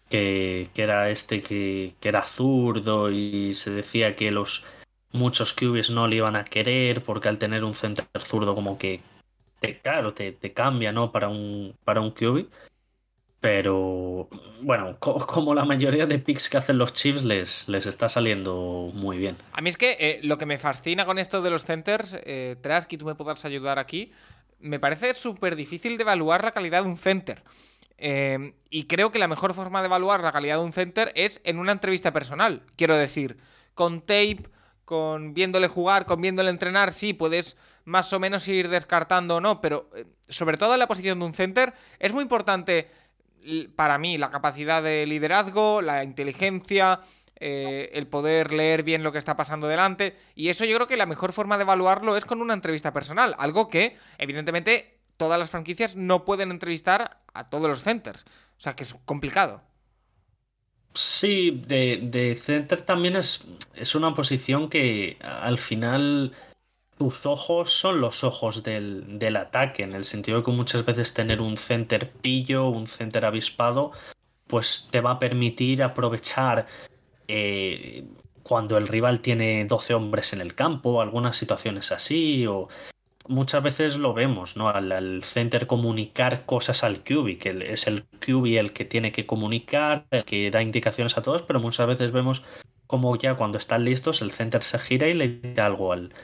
[0.09, 4.65] Que, que era este que, que era zurdo y se decía que los
[5.13, 9.01] muchos QBs no le iban a querer porque al tener un center zurdo como que
[9.61, 11.13] te, claro, te, te cambia, ¿no?
[11.13, 12.47] Para un, para un QB.
[13.41, 14.29] Pero
[14.63, 18.91] bueno, co- como la mayoría de picks que hacen los Chiefs les, les está saliendo
[18.95, 19.37] muy bien.
[19.53, 22.57] A mí es que eh, lo que me fascina con esto de los centers, eh,
[22.61, 24.13] Trasky, tú me podrás ayudar aquí,
[24.61, 27.43] me parece súper difícil de evaluar la calidad de un center.
[27.99, 31.41] Eh, y creo que la mejor forma de evaluar la calidad de un center es
[31.45, 32.63] en una entrevista personal.
[32.77, 33.39] Quiero decir,
[33.75, 34.49] con tape,
[34.85, 39.61] con viéndole jugar, con viéndole entrenar, sí, puedes más o menos ir descartando o no,
[39.61, 42.91] pero eh, sobre todo en la posición de un center es muy importante
[43.77, 47.01] para mí la capacidad de liderazgo, la inteligencia,
[47.39, 50.17] eh, el poder leer bien lo que está pasando delante.
[50.35, 53.35] Y eso yo creo que la mejor forma de evaluarlo es con una entrevista personal.
[53.39, 58.25] Algo que, evidentemente, todas las franquicias no pueden entrevistar a todos los centers.
[58.59, 59.63] O sea que es complicado.
[60.95, 66.33] Sí, de, de center también es, es una posición que al final
[66.97, 71.43] tus ojos son los ojos del, del ataque, en el sentido que muchas veces tener
[71.43, 73.93] un center pillo, un center avispado,
[74.47, 76.67] pues te va a permitir aprovechar
[77.29, 78.07] eh,
[78.43, 82.69] cuando el rival tiene 12 hombres en el campo, algunas situaciones así, o
[83.29, 84.69] muchas veces lo vemos, ¿no?
[84.69, 89.27] Al, al center comunicar cosas al QB, que es el QB el que tiene que
[89.27, 92.43] comunicar, el que da indicaciones a todos, pero muchas veces vemos
[92.87, 96.15] como ya cuando están listos el center se gira y le dice algo al,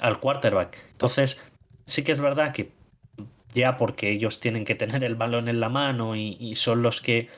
[0.00, 0.76] al quarterback.
[0.92, 1.42] Entonces,
[1.86, 2.72] sí que es verdad que
[3.54, 7.00] ya porque ellos tienen que tener el balón en la mano y, y son los
[7.00, 7.28] que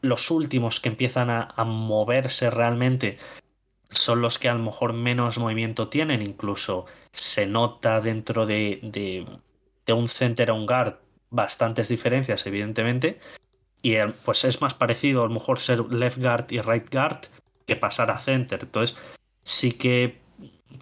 [0.00, 3.18] los últimos que empiezan a, a moverse realmente
[3.98, 9.92] son los que a lo mejor menos movimiento tienen, incluso se nota dentro de, de,
[9.92, 10.96] un center a un guard
[11.30, 13.18] bastantes diferencias, evidentemente.
[13.82, 17.26] y eh, pues es más parecido a lo mejor ser left guard y right guard
[17.66, 18.60] que pasar a center.
[18.62, 18.96] Entonces,
[19.42, 20.20] sí que,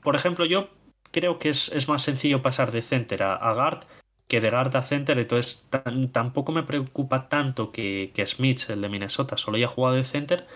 [0.02, 0.70] por ejemplo, yo
[1.10, 3.84] creo que es, más sencillo pasar de center a, guard
[4.26, 5.68] que de guard a center, entonces
[6.12, 10.46] tampoco me preocupa tanto que, que Smith, el de Minnesota, solo haya jugado de center,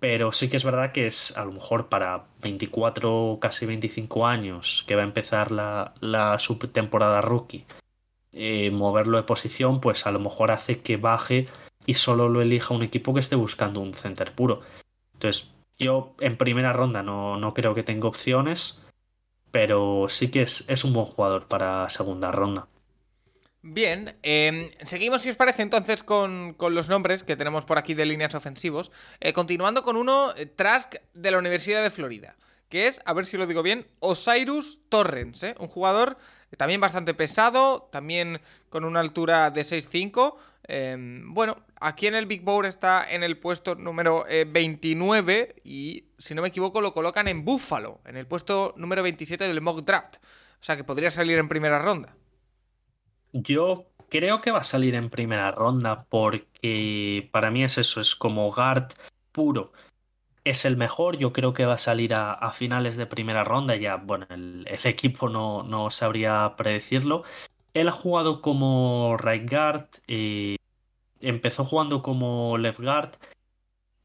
[0.00, 4.84] pero sí que es verdad que es a lo mejor para 24, casi 25 años,
[4.86, 7.64] que va a empezar la, subtemporada rookie,
[8.32, 11.46] eh, moverlo de posición, pues a lo mejor hace que baje
[11.86, 14.60] y solo lo elija un equipo que esté buscando un center puro.
[15.14, 18.82] Entonces, yo en primera ronda no, no creo que tenga opciones,
[19.50, 22.68] pero sí que es, es un buen jugador para segunda ronda.
[23.68, 28.06] Bien, em, seguimos si os parece entonces con, los nombres que tenemos por aquí de
[28.06, 28.92] líneas ofensivos.
[29.18, 32.36] Eh, continuando con uno, eh, Trask de la Universidad de Florida,
[32.68, 35.56] que es, a ver si lo digo bien, Osiris Torrens, ¿eh?
[35.58, 36.16] un jugador
[36.56, 40.36] también bastante pesado, también con una altura de 6'5".
[40.68, 46.36] Em, bueno, aquí en el Big Bowl está en el puesto número 29 y, si
[46.36, 50.18] no me equivoco, lo colocan en Buffalo, en el puesto número 27 del mock draft.
[50.60, 52.14] O sea que podría salir en primera ronda.
[53.32, 58.14] Yo creo que va a salir en primera ronda porque para mí es eso, es
[58.14, 58.92] como guard
[59.32, 59.72] puro.
[60.44, 63.76] Es el mejor, yo creo que va a salir a, finales de primera ronda.
[63.76, 67.24] Ya, bueno, el, equipo no, no, sabría predecirlo.
[67.74, 70.56] Él ha jugado como right guard, eh,
[71.20, 73.10] empezó jugando como left guard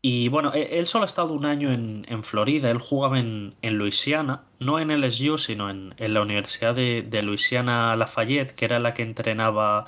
[0.01, 3.77] y bueno, e-, él solo ha estado un año en, Florida, él jugaba en, en,
[3.77, 8.93] Luisiana, no en LSU, sino en, la Universidad de, de, Luisiana Lafayette, que era la
[8.93, 9.85] que entrenaba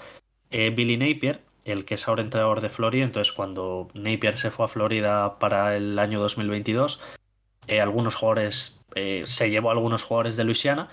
[0.52, 3.04] eh, Billy Napier, el que es ahora entrenador de Florida.
[3.04, 7.00] Entonces, cuando Napier se fue a Florida para el año 2022,
[7.68, 10.90] eh, algunos jugadores, eh, se llevó algunos jugadores de Luisiana.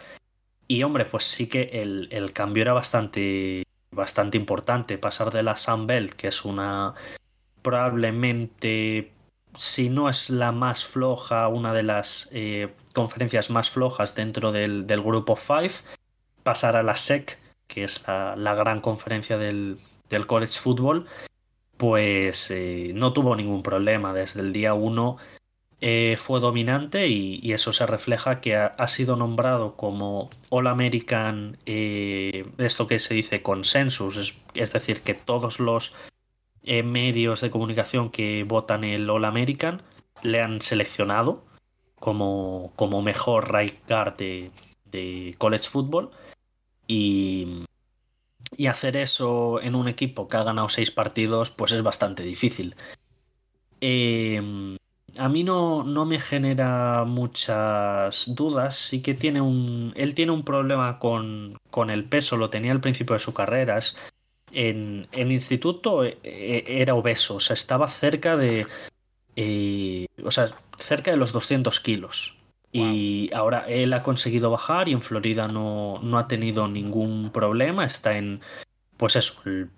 [0.66, 4.98] Y hombre, pues sí que el, el cambio era bastante, bastante importante.
[4.98, 6.94] Pasar de la Sun Belt, que es una
[7.62, 9.12] probablemente,
[9.56, 14.84] si no es la más floja, una de las eh, conferencias más flojas dentro del,
[14.86, 15.74] grupo 5,
[16.42, 19.78] pasar a la SEC, que es la, gran conferencia del,
[20.26, 21.06] college football,
[21.76, 24.12] pues eh, no tuvo ningún problema.
[24.12, 25.16] Desde el día 1
[25.80, 32.86] eh, fue dominante y, eso se refleja que ha, sido nombrado como All American, esto
[32.86, 35.94] que se dice consensus, es decir, que todos los
[36.62, 39.82] medios de comunicación que votan el All American
[40.22, 41.44] le han seleccionado
[42.00, 46.10] como, como mejor right guard de, college football
[46.86, 47.64] y,
[48.56, 52.74] y, hacer eso en un equipo que ha ganado seis partidos pues es bastante difícil.
[53.80, 54.76] Em,
[55.18, 58.76] a mí no, no, me genera muchas dudas.
[58.76, 59.92] Sí que tiene un.
[59.96, 63.78] Él tiene un problema con, con el peso, lo tenía al principio de su carrera.
[64.52, 68.66] En instituto eh, eh, era obeso, o sea, estaba cerca de.
[69.36, 72.36] Eh, o sea, cerca de los 200 kilos.
[72.72, 77.84] Y ahora él ha conseguido bajar y en Florida no, no ha tenido ningún problema.
[77.84, 78.40] Está en,
[78.96, 79.70] pues eso, el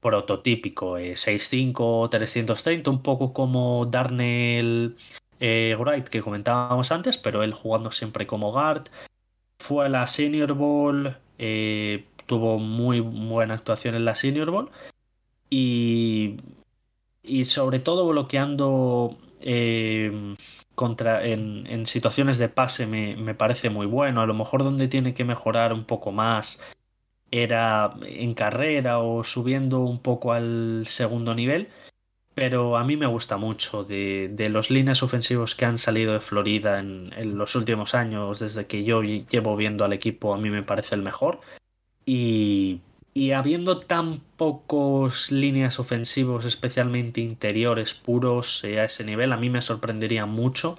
[0.00, 4.96] prototípico 6'5, 330, un poco como Darnell
[5.38, 8.88] Wright que comentábamos antes, pero él jugando siempre como guard.
[9.60, 11.16] Fue a la Senior Bowl,
[12.26, 14.70] tuvo muy buena actuación en la Senior Bowl
[15.50, 16.36] y,
[17.22, 20.36] y sobre todo bloqueando eh,
[20.74, 24.20] contra, en, situaciones de pase me, parece muy bueno.
[24.20, 26.60] A lo mejor donde tiene que mejorar un poco más
[27.30, 31.68] era en carrera o subiendo un poco al segundo nivel.
[32.34, 36.20] Pero a mí me gusta mucho de, de los líneas ofensivos que han salido de
[36.20, 40.50] Florida en, en los últimos años, desde que yo llevo viendo al equipo, a mí
[40.50, 41.40] me parece el mejor.
[42.06, 42.80] Y,
[43.34, 49.62] habiendo tan pocos líneas ofensivos, especialmente interiores puros eh, a ese nivel, a mí me
[49.62, 50.78] sorprendería mucho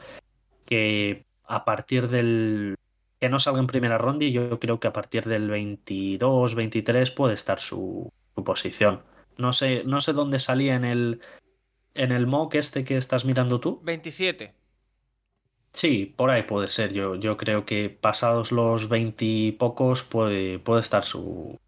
[0.65, 2.75] que a partir del
[3.19, 7.11] que no salga en primera ronda y yo creo que a partir del 22, 23
[7.11, 8.11] puede estar su,
[8.43, 9.01] posición.
[9.37, 11.21] No sé, no sé dónde salía en el
[11.93, 13.79] en el mock este que estás mirando tú.
[13.83, 14.53] 27.
[15.75, 16.93] Sí, por ahí puede ser.
[16.93, 21.59] Yo, yo creo que pasados los veintipocos puede, puede estar su,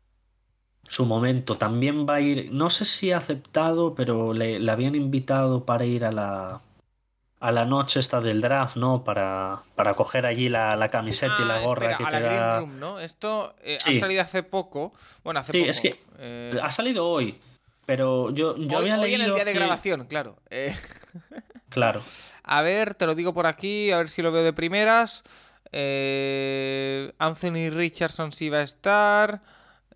[0.87, 1.57] su momento.
[1.57, 6.05] También va a ir, no sé si ha aceptado, pero le, habían invitado para ir
[6.05, 6.61] a la,
[7.41, 9.03] a la noche esta del draft, ¿no?
[9.03, 12.61] Para, para coger allí la, camiseta y la ah, gorra que te da.
[12.61, 12.99] ¿no?
[12.99, 14.93] Esto eh, ha salido hace poco.
[15.23, 15.69] Bueno, hace sí, poco.
[15.69, 17.37] es que eh, ha salido hoy.
[17.85, 20.37] Pero yo, yo hoy, había hoy en el día de grabación, claro.
[20.49, 20.75] Eh,
[21.69, 22.01] claro.
[22.43, 25.23] A ver, te lo digo por aquí, a ver si lo veo de primeras.
[25.71, 29.41] Eh, Anthony Richardson sí va a estar.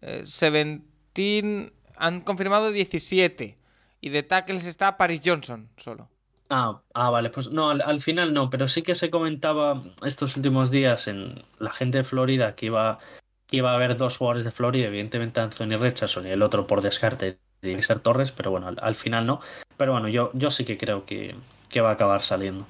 [0.02, 1.72] Eh, Seventeen.
[1.98, 3.58] Han confirmado 17.
[4.02, 6.10] y de tackles está Paris Johnson solo.
[6.50, 10.36] Ah, ah, vale, pues no, al, al final no, pero sí que se comentaba estos
[10.36, 13.00] últimos días en la gente de Florida que iba,
[13.48, 16.82] que iba a haber dos jugadores de Florida, evidentemente Anthony Richardson y el otro por
[16.82, 19.40] descarte tiene que ser Torres, pero bueno, al, al final no.
[19.78, 21.36] Pero bueno, yo, yo sí que creo que,
[21.72, 22.68] que va a acabar saliendo.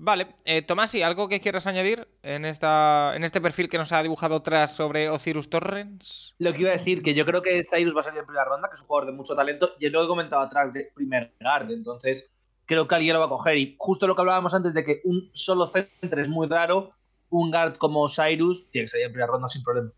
[0.00, 3.90] Vale, eh, Tomás, ¿y algo que quieras añadir en, esta, en este perfil que nos
[3.90, 6.36] ha dibujado tras sobre Osiris Torrens?
[6.38, 8.44] Lo que iba a decir, que yo creo que Cyrus va a salir en primera
[8.44, 11.34] ronda, que es un jugador de mucho talento, y lo he comentado atrás de primer
[11.40, 12.30] guard, entonces
[12.64, 13.58] creo que alguien lo va a coger.
[13.58, 16.92] Y justo lo que hablábamos antes de que un solo centro es muy raro,
[17.30, 19.90] un guard como Cyrus tiene que salir en primera ronda sin problema.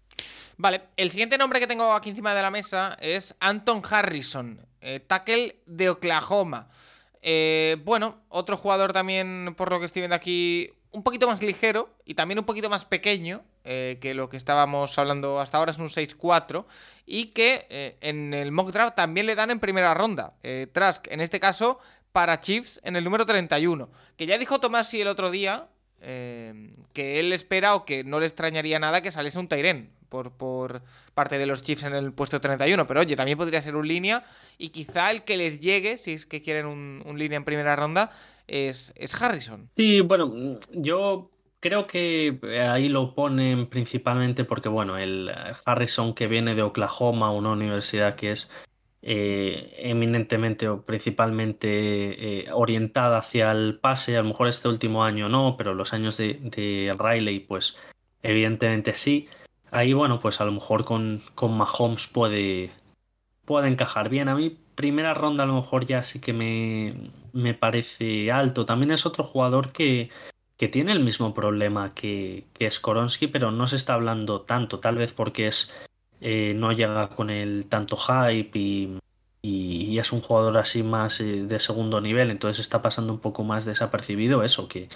[0.57, 5.01] Vale, el siguiente nombre que tengo aquí encima de la mesa es Anton Harrison, eh,
[5.01, 6.71] tackle de Oklahoma.
[7.23, 11.95] Eh, bueno, otro jugador también, por lo que estoy viendo aquí, un poquito más ligero
[12.05, 15.79] y también un poquito más pequeño eh, que lo que estábamos hablando hasta ahora, es
[15.79, 16.65] un 6-4.
[17.07, 20.35] Y que eh, en el mock draft también le dan en primera ronda.
[20.73, 21.79] Trask, en este caso,
[22.13, 23.91] para Chiefs en el número 31.
[24.17, 25.69] Que ya dijo Tomasi el otro día
[26.01, 30.83] que él espera o que no le extrañaría nada que saliese un Tyren por, por
[31.15, 32.87] parte de los Chiefs en el puesto 31.
[32.87, 34.25] Pero oye, también podría ser un línea.
[34.59, 37.75] Y quizá el que les llegue, si es que quieren un, un línea en primera
[37.77, 38.11] ronda,
[38.47, 39.71] es, es Harrison.
[39.77, 42.39] Sí, bueno, yo creo que
[42.71, 45.31] ahí lo ponen principalmente porque, bueno, el
[45.65, 48.51] Harrison que viene de Oklahoma, una universidad que es
[49.03, 55.29] eh, eminentemente o principalmente eh, orientada hacia el pase, a lo mejor este último año
[55.29, 57.77] no, pero los años de, de Riley, pues
[58.23, 59.29] evidentemente sí.
[59.71, 62.71] Ahí, bueno, pues a lo mejor con, con Mahomes puede,
[63.45, 64.29] puede encajar bien.
[64.29, 68.67] A mí, primera ronda a lo mejor ya sí que me, me parece alto.
[68.67, 70.11] También es otro jugador que,
[70.57, 74.97] que tiene el mismo problema que, que Skoronsky, pero no se está hablando tanto, tal
[74.97, 75.73] vez porque es
[76.21, 78.99] eh, no llega con el tanto hype y,
[79.43, 83.45] y- es un jugador así más eh, de segundo nivel, entonces está pasando un poco
[83.45, 84.89] más desapercibido eso, que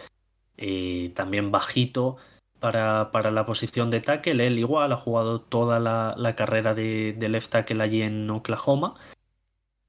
[0.57, 2.17] eh, también bajito
[2.61, 7.15] para, para la posición de tackle, él igual ha jugado toda la, la carrera de,
[7.19, 8.95] de left tackle allí en Oklahoma,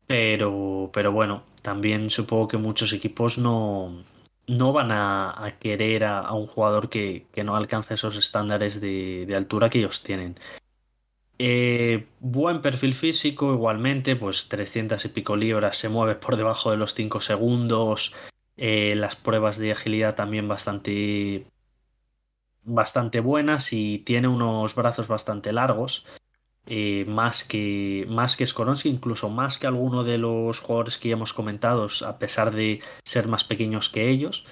[0.08, 4.04] pero, pero bueno, también supongo que muchos equipos no,
[4.48, 9.36] no van a, querer a, un jugador que, que no alcance esos estándares de, de
[9.36, 10.38] altura que ellos tienen.
[11.38, 16.78] Eh, buen perfil físico, igualmente, pues 300 y pico libras, se mueve por debajo de
[16.78, 18.14] los 5 segundos.
[18.58, 21.46] eh, las pruebas de agilidad también bastante,
[22.66, 26.06] bastante buenas y tiene unos brazos bastante largos.
[26.68, 31.14] eh, más que, más que Skoronsky, incluso más que alguno de los jugadores que ya
[31.16, 34.46] hemos comentado, a pesar de ser más pequeños que ellos.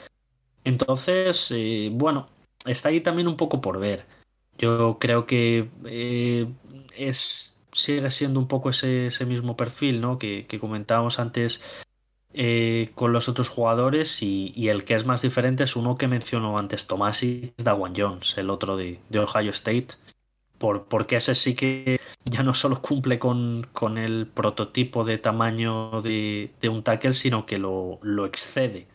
[0.64, 2.30] Entonces, eh, bueno,
[2.66, 4.06] está ahí también un poco por ver.
[4.58, 6.48] Yo creo que eh,
[6.96, 10.20] es, sigue siendo un poco ese, ese mismo perfil, ¿no?
[10.20, 11.62] Que, que comentábamos antes
[12.34, 16.08] eh, con los otros jugadores y, y el que es más diferente es uno que
[16.08, 19.90] mencionó antes Tomasi, es Dawan Jones, el otro de, de Ohio State.
[20.58, 26.02] Por, porque ese sí que ya no solo cumple con, con el prototipo de tamaño
[26.02, 28.88] de, de un tackle, sino que lo, lo excede.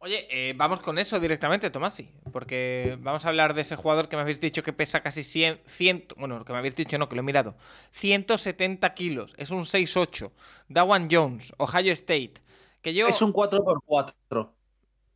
[0.00, 4.14] Oye, eh, vamos con eso directamente, Tomasi, porque vamos a hablar de ese jugador que
[4.14, 7.16] me habéis dicho que pesa casi 100, 100 bueno, que me habéis dicho no, que
[7.16, 7.56] lo he mirado,
[7.90, 10.30] 170 kilos, es un 6'8",
[10.68, 12.34] Dawan Jones, Ohio State,
[12.80, 13.08] que yo...
[13.08, 14.52] Es un 4x4.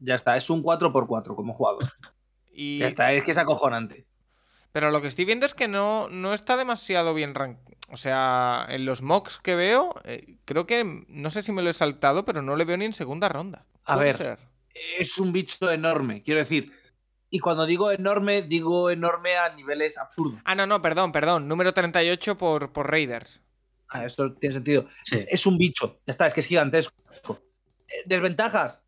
[0.00, 1.84] Ya está, es un 4x4 como jugador.
[2.52, 4.04] y- Ya está, es que es acojonante.
[4.72, 7.58] Pero lo que estoy viendo es que no, no está demasiado bien rank.
[7.90, 11.70] O sea, en los mocks que veo, eh, creo que, no sé si me lo
[11.70, 13.64] he saltado, pero no le veo ni en segunda ronda.
[13.84, 14.16] A ¿Puede ver.
[14.16, 14.38] ser?
[14.98, 16.72] Es un bicho enorme, quiero decir.
[17.30, 20.40] Y cuando digo enorme, digo enorme a niveles absurdos.
[20.44, 23.40] Ah, no, no, perdón, perdón, número 38 por, por Raiders.
[23.88, 24.86] Ah, esto tiene sentido.
[25.04, 25.18] Sí.
[25.28, 26.94] Es un bicho, ya está, es que es gigantesco.
[27.88, 28.84] Eh, Desventajas.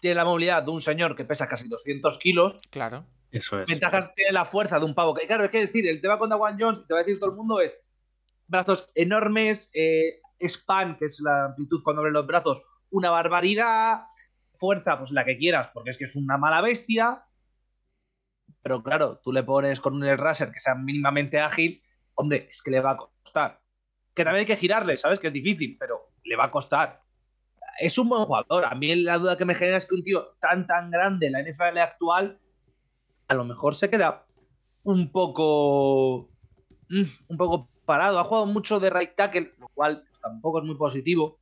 [0.00, 2.58] Tiene la movilidad de un señor que pesa casi 200 kilos.
[2.70, 3.06] Claro.
[3.30, 3.66] Eso es.
[3.66, 5.14] Ventajas tiene la fuerza de un pavo.
[5.14, 7.30] Que claro, hay que decir, el tema con Dawan Jones, te va a decir todo
[7.30, 7.76] el mundo, es
[8.46, 14.02] brazos enormes, eh, span, que es la amplitud cuando abren los brazos, una barbaridad,
[14.60, 17.24] fuerza, pues la que quieras, porque es que es una mala bestia.
[18.62, 21.80] Pero claro, tú le pones con un raser que sea mínimamente ágil,
[22.14, 23.60] hombre, es que le va a costar.
[24.14, 25.18] Que también hay que girarle, ¿sabes?
[25.18, 27.00] Que es difícil, pero le va a costar.
[27.80, 28.66] Es un buen jugador.
[28.66, 31.42] A mí la duda que me genera es que un tío tan, tan grande la
[31.42, 32.38] NFL actual
[33.28, 34.26] a lo mejor se queda
[34.82, 36.30] un poco
[36.88, 38.18] mm, un poco parado.
[38.18, 41.39] Ha jugado mucho de right tackle, lo cual pues, tampoco es muy positivo.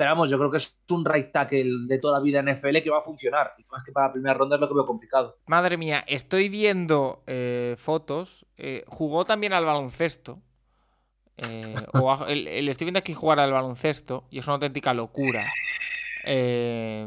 [0.00, 2.78] Pero vamos, yo creo que es un right tackle de toda la vida en NFL
[2.82, 3.52] que va a funcionar.
[3.58, 5.36] Y más que para la primera ronda es lo que veo complicado.
[5.44, 8.46] Madre mía, estoy viendo eh, fotos.
[8.56, 10.40] eh, jugó también al baloncesto.
[11.36, 14.94] eh, o a- el, el estoy viendo aquí jugar al baloncesto y es una auténtica
[14.94, 15.44] locura.
[16.24, 17.06] Eh,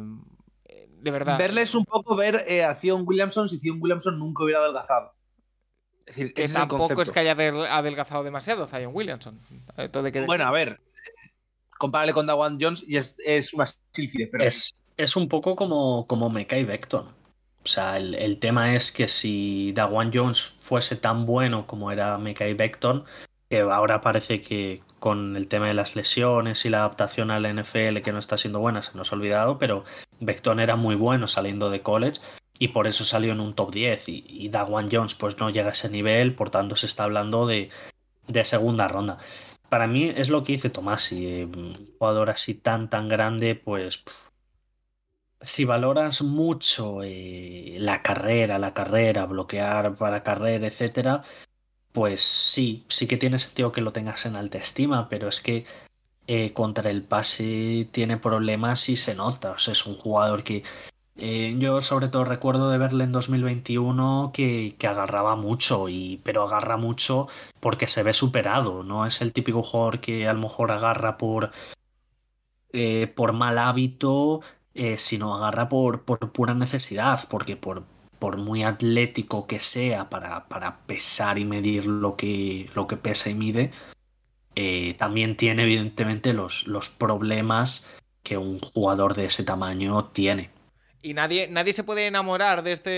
[1.02, 1.40] de verdad.
[1.40, 5.14] Verle es un poco ver eh, a Zion Williamson si Zion Williamson nunca hubiera adelgazado.
[6.06, 9.40] Es decir, que tampoco es que haya adel- adelgazado demasiado Zion Williamson.
[9.92, 10.80] Todo hay que Bueno, a ver,
[11.84, 16.08] compárale con Dawan Jones y es, es una sílfide, pero Es, es un poco como,
[16.08, 17.08] como Mekai Beckton.
[17.08, 22.18] O sea, el, el tema es que si Dawan Jones fuese tan bueno como era
[22.18, 23.04] Mekai Beckton,
[23.50, 27.98] que ahora parece que con el tema de las lesiones y la adaptación al NFL
[27.98, 29.84] que no está siendo buena se nos ha olvidado, pero
[30.22, 32.22] Beckton era muy bueno saliendo de college
[32.60, 35.68] y por eso salió en un top 10 y, y Dawan Jones pues no llega
[35.68, 37.70] a ese nivel, por tanto se está hablando de,
[38.30, 39.18] de segunda ronda.
[39.74, 44.04] Para mí es lo que dice Tomasi, eh, un jugador así tan tan grande, pues
[45.42, 51.24] si valoras mucho eh, la carrera, la carrera, bloquear para carrera, etcétera,
[51.92, 55.66] pues sí, sí que tiene sentido que lo tengas en alta estima, pero es que
[56.28, 59.54] eh, contra el pase tiene problemas y se nota.
[59.54, 60.64] O sea, es un jugador que
[61.16, 66.44] eh, yo sobre todo recuerdo de verle en 2021 que, que agarraba mucho, y, pero
[66.44, 67.28] agarra mucho
[67.60, 68.84] porque se ve superado.
[68.84, 71.52] No es el típico jugador que a lo mejor agarra por,
[72.72, 74.42] eh, por mal hábito,
[74.74, 77.84] eh, sino agarra por, por pura necesidad, porque por,
[78.20, 83.30] por muy atlético que sea para, para pesar y medir lo que, lo que pesa
[83.30, 83.72] y mide,
[84.98, 87.86] también tiene evidentemente los, los problemas
[88.24, 90.52] que un jugador de ese tamaño tiene.
[91.04, 92.90] Y nadie, nadie se puede enamorar de este,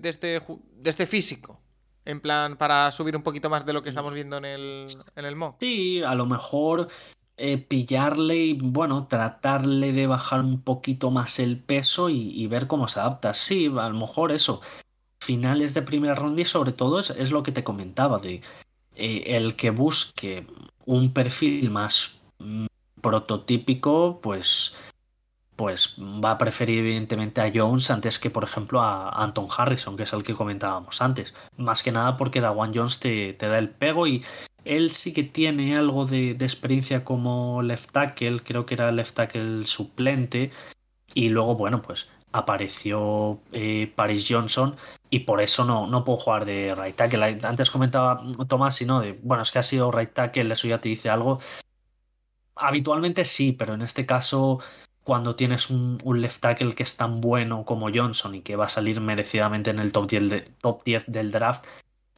[0.00, 1.60] de este, de este físico.
[2.04, 5.24] En plan, para subir un poquito más de lo que estamos viendo en el, en
[5.24, 5.56] el mock.
[5.60, 6.88] Sí, a lo mejor
[7.36, 12.66] eh, pillarle y, bueno, tratarle de bajar un poquito más el peso y, y ver
[12.66, 13.34] cómo se adapta.
[13.34, 14.62] Sí, a lo mejor eso.
[15.20, 18.40] Finales de primera ronda y sobre todo es, es lo que te comentaba de
[18.96, 20.46] eh, el que busque
[20.84, 22.66] un perfil más mm,
[23.00, 24.74] prototípico, pues
[25.56, 30.04] pues va a preferir evidentemente a Jones antes que por ejemplo a Anton Harrison, que
[30.04, 31.34] es el que comentábamos antes.
[31.56, 34.24] Más que nada porque Dawan Jones te, te da el pego y
[34.64, 39.14] él sí que tiene algo de, de experiencia como left tackle, creo que era left
[39.16, 40.50] tackle suplente.
[41.14, 44.76] Y luego, bueno, pues apareció eh, Paris Johnson
[45.10, 47.38] y por eso no, no puedo jugar de right tackle.
[47.42, 50.80] Antes comentaba Tomás y no, de, bueno, es que ha sido right tackle, eso ya
[50.80, 51.38] te dice algo.
[52.54, 54.60] Habitualmente sí, pero en este caso,
[55.04, 58.68] cuando tienes un, left tackle que es tan bueno como Johnson y que va a
[58.68, 61.64] salir merecidamente en el top 10, de- top 10 del draft,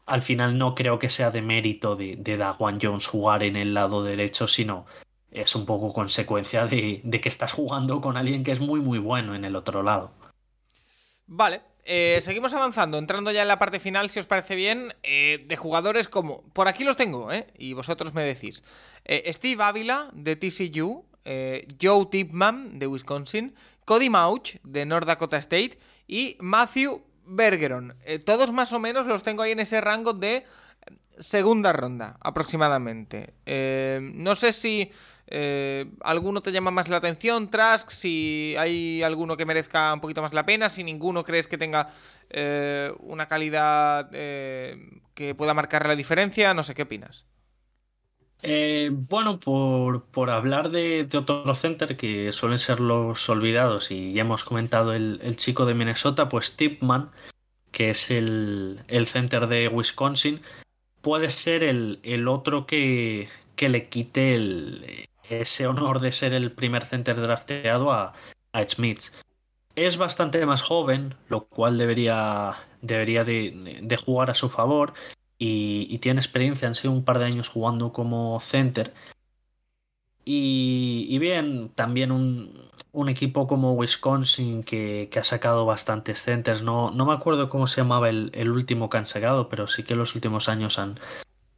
[0.06, 3.72] al final no creo que sea de mérito de, de Dawan Jones jugar en el
[3.74, 4.86] lado derecho, sino
[5.30, 8.98] es un poco consecuencia de, de que estás jugando con alguien que es muy muy
[8.98, 10.12] bueno en el otro lado.
[11.26, 15.42] Vale, eh, seguimos avanzando, entrando ya en la parte final, si os parece bien, eh,
[15.46, 16.42] de jugadores como...
[16.52, 17.46] Por aquí los tengo, ¿eh?
[17.58, 18.62] Y vosotros me decís.
[19.04, 23.54] Eh, Steve Ávila, de TCU, eh, Joe Tipman, de Wisconsin,
[23.84, 27.94] Cody Mauch, de North Dakota State, y Matthew Bergeron.
[28.04, 30.44] Eh, todos más o menos los tengo ahí en ese rango de
[31.18, 33.34] segunda ronda, aproximadamente.
[33.46, 34.90] Eh, no sé si
[35.26, 40.22] eh, alguno te llama más la atención, Trask, si hay alguno que merezca un poquito
[40.22, 41.90] más la pena, si ninguno crees que tenga
[42.30, 47.24] eh, una calidad eh, que pueda marcar la diferencia, no sé qué opinas.
[48.46, 54.20] Eh, bueno, por, por hablar de, otro center que suelen ser los olvidados y ya
[54.20, 57.10] hemos comentado el, el chico de Minnesota, pues Tipman,
[57.72, 60.42] que es el, el center de Wisconsin,
[61.00, 66.84] puede ser el, el otro que, que le quite ese honor de ser el primer
[66.84, 68.12] center drafteado a,
[68.52, 69.04] a Smith.
[69.74, 74.92] Es bastante más joven, lo cual debería, debería de, de jugar a su favor
[75.38, 78.94] y, tiene experiencia, han sido un par de años jugando como center.
[80.26, 86.62] Y, bien, también un, un equipo como Wisconsin que, ha sacado bastantes centers.
[86.62, 89.94] No, no me acuerdo cómo se llamaba el, último que han sacado, pero sí que
[89.96, 90.98] los últimos años han,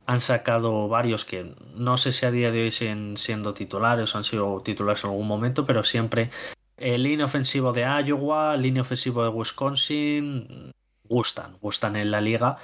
[0.07, 4.18] han sacado varios que no sé si a día de hoy siguen siendo titulares o
[4.18, 6.31] han sido titulares en algún momento, pero siempre
[6.77, 10.72] el línea ofensivo de Iowa, línea ofensivo de Wisconsin,
[11.05, 12.59] gustan, gustan en la liga.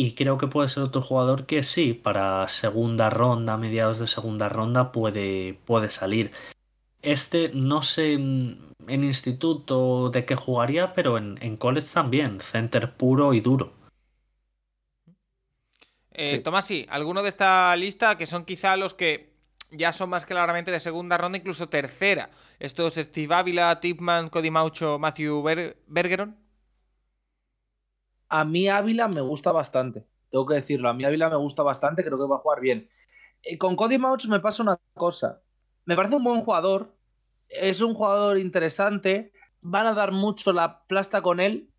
[0.00, 4.48] Y creo que puede ser otro jugador que sí, para segunda ronda, mediados de segunda
[4.48, 6.30] ronda, puede, puede salir.
[7.02, 12.94] Este no sé en, en instituto de qué jugaría, pero en, en college también, center
[12.94, 13.72] puro y duro.
[16.12, 16.38] Eh, Sí.
[16.44, 19.32] Tomás, sí, alguno de esta lista que son quizá los que
[19.72, 22.30] ya son más claramente de segunda ronda, incluso tercera.
[22.60, 26.36] Estos Steve Ávila, Tipman, Cody Maucho, Matthew Ber- Bergeron.
[28.28, 30.06] A mí Ávila me gusta bastante.
[30.30, 30.88] Tengo que decirlo.
[30.88, 32.04] A mí Ávila me gusta bastante.
[32.04, 32.88] Creo que va a jugar bien.
[33.42, 35.40] eh, con Cody Mouch me pasa una cosa.
[35.84, 36.94] Me parece un buen jugador,
[37.48, 41.70] es un jugador interesante, van a dar mucho la plasta con él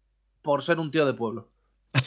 [0.42, 1.50] por ser un tío de pueblo.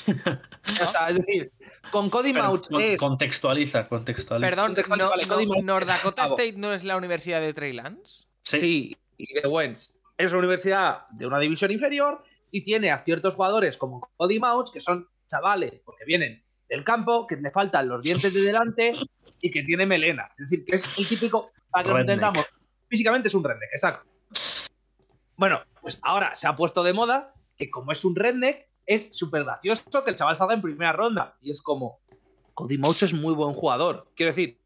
[0.78, 1.52] Ya está, es decir,
[1.90, 2.98] con Cody Mouch con- es...
[2.98, 4.48] Contextualiza, contextualiza.
[4.48, 5.62] Perdón, no, vale, no- Cody.
[5.62, 6.24] North Dakota.
[6.26, 8.24] State no es la universidad de Trey Lance.
[8.42, 8.58] Sí.
[8.58, 9.92] Sí, y de Wentz.
[10.16, 12.22] Es una universidad de una división inferior
[12.52, 17.26] y tiene a ciertos jugadores como Cody Mouch, que son chavales, porque vienen del campo,
[17.26, 18.94] que le faltan los dientes de delante
[19.40, 20.30] y que tiene melena.
[20.38, 22.46] Es decir, que es el típico, para que lo entendamos,
[22.88, 24.08] físicamente es un redneck, exacto.
[25.36, 29.44] Bueno, pues ahora se ha puesto de moda que como es un redneck, es súper
[29.44, 31.36] gracioso que el chaval salga en primera ronda.
[31.40, 32.00] Y es como,
[32.54, 34.10] Cody Mouch es muy buen jugador.
[34.14, 34.60] Quiero decir,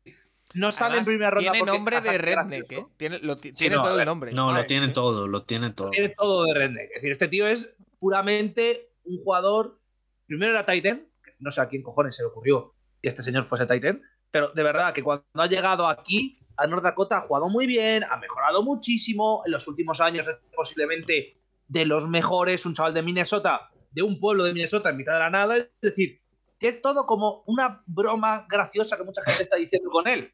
[0.55, 2.73] no sale en primera ronda Tiene nombre de redneck.
[2.73, 2.87] ¿eh?
[2.97, 4.33] Tiene, lo Sí, tiene no, todo el nombre.
[4.33, 4.93] No, lo tiene sí.
[4.93, 5.91] todo, lo tiene todo.
[5.91, 6.89] tiene todo de redneck.
[6.91, 9.81] Es decir, este tío es puramente un jugador.
[10.27, 11.07] Primero era Titan,
[11.39, 14.63] no sé a quién cojones se le ocurrió que este señor fuese Titan, pero de
[14.63, 18.63] verdad que cuando ha llegado aquí a North Dakota ha jugado muy bien, ha mejorado
[18.63, 19.43] muchísimo.
[19.45, 24.45] En los últimos años posiblemente de los mejores, un chaval de Minnesota, de un pueblo
[24.45, 25.57] de Minnesota en mitad de la nada.
[25.57, 26.21] Es decir,
[26.59, 30.33] que es todo como una broma graciosa que mucha gente está diciendo con él.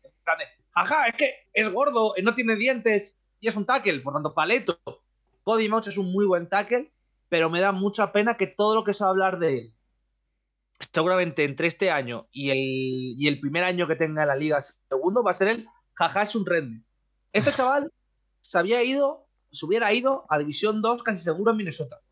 [0.74, 4.78] Jaja, es que es gordo, no tiene dientes y es un tackle, por tanto, paleto.
[5.42, 6.91] Cody Mouch es un muy buen tackle,
[7.32, 9.74] pero me da mucha pena que todo lo que se va a hablar de él,
[10.92, 12.58] seguramente entre este año y el,
[13.18, 16.24] y el primer año que tenga en la liga segundo, va a ser el jaja,
[16.24, 16.84] es un redneck.
[17.32, 17.90] Este chaval
[18.42, 22.02] se había ido, se hubiera ido a División 2 casi seguro en Minnesota.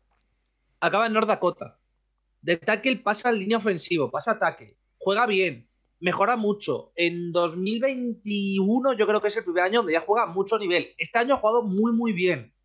[0.79, 1.77] Acaba en North Dakota.
[2.41, 5.69] De tackle pasa a línea ofensivo, pasa a tackle, juega bien,
[5.99, 6.93] mejora mucho.
[6.95, 10.95] En 2021 yo creo que es el primer año donde ya juega mucho nivel.
[10.97, 12.55] Este año ha jugado muy muy bien.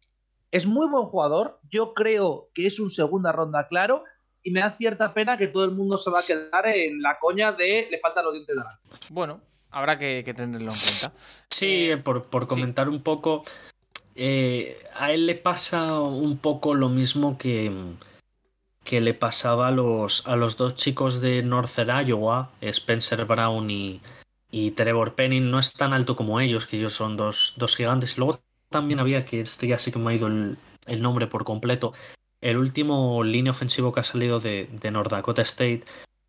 [0.50, 1.60] Es muy buen jugador.
[1.70, 4.04] Yo creo que es un segunda ronda claro.
[4.42, 7.18] Y me da cierta pena que todo el mundo se va a quedar en la
[7.18, 8.78] coña de le faltan los dientes de la
[9.10, 9.40] Bueno,
[9.70, 11.12] habrá que, que tenerlo en cuenta.
[11.50, 12.48] Sí, Eh, por, por sí.
[12.50, 13.44] comentar un poco,
[14.14, 17.72] eh, a él le pasa un poco lo mismo que,
[18.84, 24.00] que le pasaba a los, a los dos chicos de Northern Iowa, Spencer Brown y,
[24.52, 25.50] y Trevor Penning.
[25.50, 28.16] No es tan alto como ellos, que ellos son dos, dos gigantes.
[28.16, 28.38] Luego
[28.76, 31.92] también había, que este ya sí que me ha ido el, el nombre por completo,
[32.40, 35.84] el último línea ofensivo que ha salido de, de North Dakota State,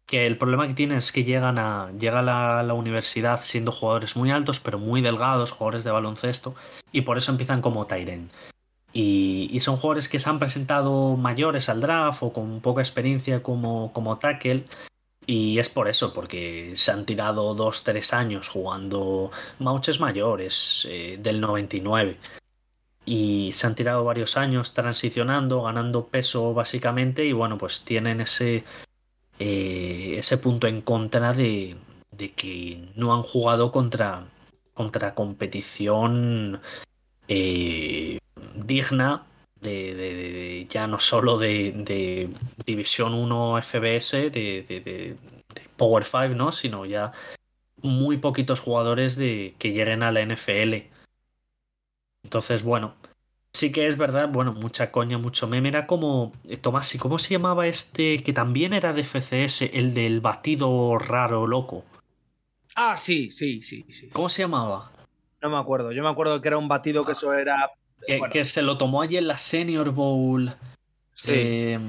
[0.05, 3.73] que el problema que tiene es que llegan a, llega a la, la universidad siendo
[3.73, 6.55] jugadores muy altos, pero muy delgados, jugadores de baloncesto,
[6.93, 8.29] y por eso empiezan como Tyren.
[8.93, 13.43] Y, y son jugadores que se han presentado mayores al draft o con poca experiencia
[13.43, 14.63] como, como tackle.
[15.27, 19.29] Y es por eso, porque se han tirado dos, tres años jugando.
[19.59, 22.17] Mauch es mayor, es eh, del 99
[23.07, 28.65] y se han tirado varios años transicionando, ganando peso básicamente y bueno, pues tienen ese,
[29.39, 31.77] eh, ese punto en contra de,
[32.11, 34.25] de que no han jugado contra,
[34.73, 36.59] contra competición
[37.29, 38.19] eh,
[38.55, 39.23] digna
[39.61, 42.29] de, de- ya no solo de, de
[42.65, 45.17] División 1 FBS, de,
[45.77, 46.51] Power 5, ¿no?
[46.51, 47.11] sino ya
[47.81, 50.89] muy poquitos jugadores de, que lleguen a la NFL.
[52.23, 52.95] Entonces, bueno,
[53.53, 55.69] sí que es verdad, bueno, mucha coña, mucho meme.
[55.69, 59.93] Era como, eh, Tomás, ¿y cómo se llamaba este que también era de FCS, el
[59.93, 61.85] del batido raro, loco?
[62.75, 64.09] Ah, sí, sí, sí, sí.
[64.09, 64.91] ¿Cómo se llamaba?
[65.41, 65.91] No me acuerdo.
[65.91, 67.71] Yo me acuerdo que era un batido que eso era.
[68.05, 70.53] Que, bueno, que se lo tomó allí en la Senior Bowl.
[71.13, 71.31] sí.
[71.33, 71.79] Eh,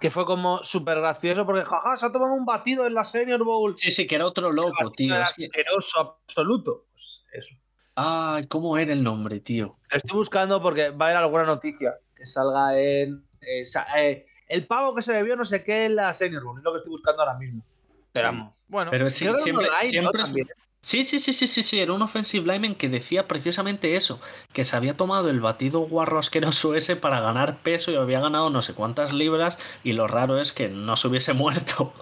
[0.00, 3.44] que fue como súper gracioso porque jaja, se ha tomado un batido en la Senior
[3.44, 3.78] Bowl.
[3.78, 5.14] sí, sí, que era otro loco, tío.
[5.14, 6.86] era asqueroso absoluto.
[6.92, 7.54] Pues eso.
[7.94, 9.76] Ay, ¿cómo era el nombre, tío?
[9.90, 13.24] Estoy buscando porque va a haber alguna noticia que salga en.
[13.42, 16.58] eh, sa- eh, el pavo que se bebió no sé qué en la Senior Bowl.
[16.58, 17.62] Es lo que estoy buscando ahora mismo.
[18.06, 18.64] Esperamos.
[18.68, 19.88] Bueno, Pero sí, que era siempre, online, ¿no?
[19.90, 20.48] siempre es- También.
[20.84, 24.20] Sí, sí, sí, sí, sí, sí, era un offensive lineman que decía precisamente eso,
[24.52, 28.50] que se había tomado el batido guarro asqueroso ese para ganar peso y había ganado
[28.50, 31.92] no sé cuántas libras y lo raro es que no se hubiese muerto.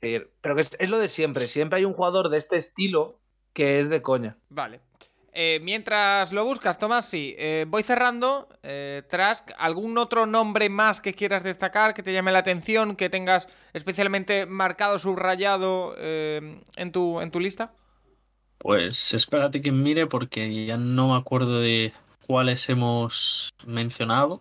[0.00, 1.48] Pero que es, es lo de siempre.
[1.48, 3.18] Siempre hay un jugador de este estilo
[3.54, 4.36] que es de coña.
[4.50, 4.80] Vale.
[5.32, 7.34] Eh, mientras lo buscas, Tomás, sí.
[7.38, 8.48] Eh, voy cerrando.
[8.62, 13.10] Eh, Trask, ¿algún otro nombre más que quieras destacar, que te llame la atención, que
[13.10, 17.72] tengas especialmente marcado, subrayado eh, en, tu, en tu lista?
[18.58, 21.92] Pues espérate que mire porque ya no me acuerdo de
[22.26, 24.40] cuáles hemos mencionado.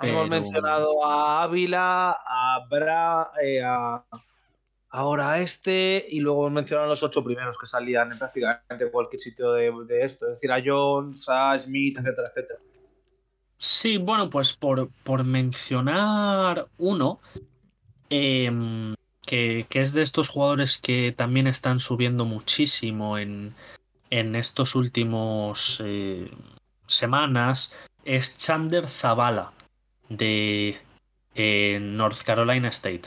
[0.00, 4.04] Hemos Pero- mencionado a Ávila, a Bra, eh, a
[4.90, 8.90] ahora a este, y luego hemos mencionado a los ocho primeros que salían en prácticamente
[8.92, 10.26] cualquier sitio de, de esto.
[10.26, 12.60] Es decir, a Jones, a Smith, etcétera, etcétera.
[13.58, 17.20] Sí, bueno, pues por, por mencionar uno,
[18.10, 18.94] em,
[19.68, 23.54] que es de estos jugadores que también están subiendo muchísimo en,
[24.10, 26.30] en estos últimos eh,
[26.86, 27.74] semanas
[28.04, 29.52] es Chandler Zavala
[30.08, 30.78] de
[31.34, 33.02] eh, North Carolina State.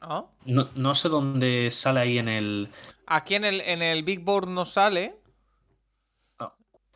[0.00, 0.24] Ah.
[0.44, 2.68] No, no sé dónde sale ahí en el.
[3.06, 5.16] Aquí en el, en el Big Board no sale.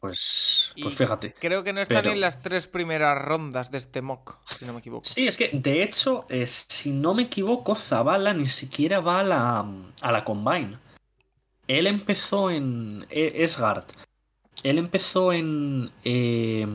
[0.03, 1.33] Pues, pues fíjate.
[1.39, 4.73] Creo que no están Pero- en las tres primeras rondas de este mock, si no
[4.73, 5.05] me equivoco.
[5.05, 9.23] Sí, es que de hecho, eh, si no me equivoco, Zavala ni siquiera va a
[9.23, 9.65] la,
[10.01, 10.77] a la Combine.
[11.69, 13.07] Él empezó en.
[13.11, 13.85] e- Es Guard.
[14.65, 15.93] Él empezó en.
[16.03, 16.67] eh,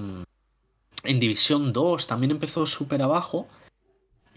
[1.04, 3.50] en División 2, también empezó súper abajo.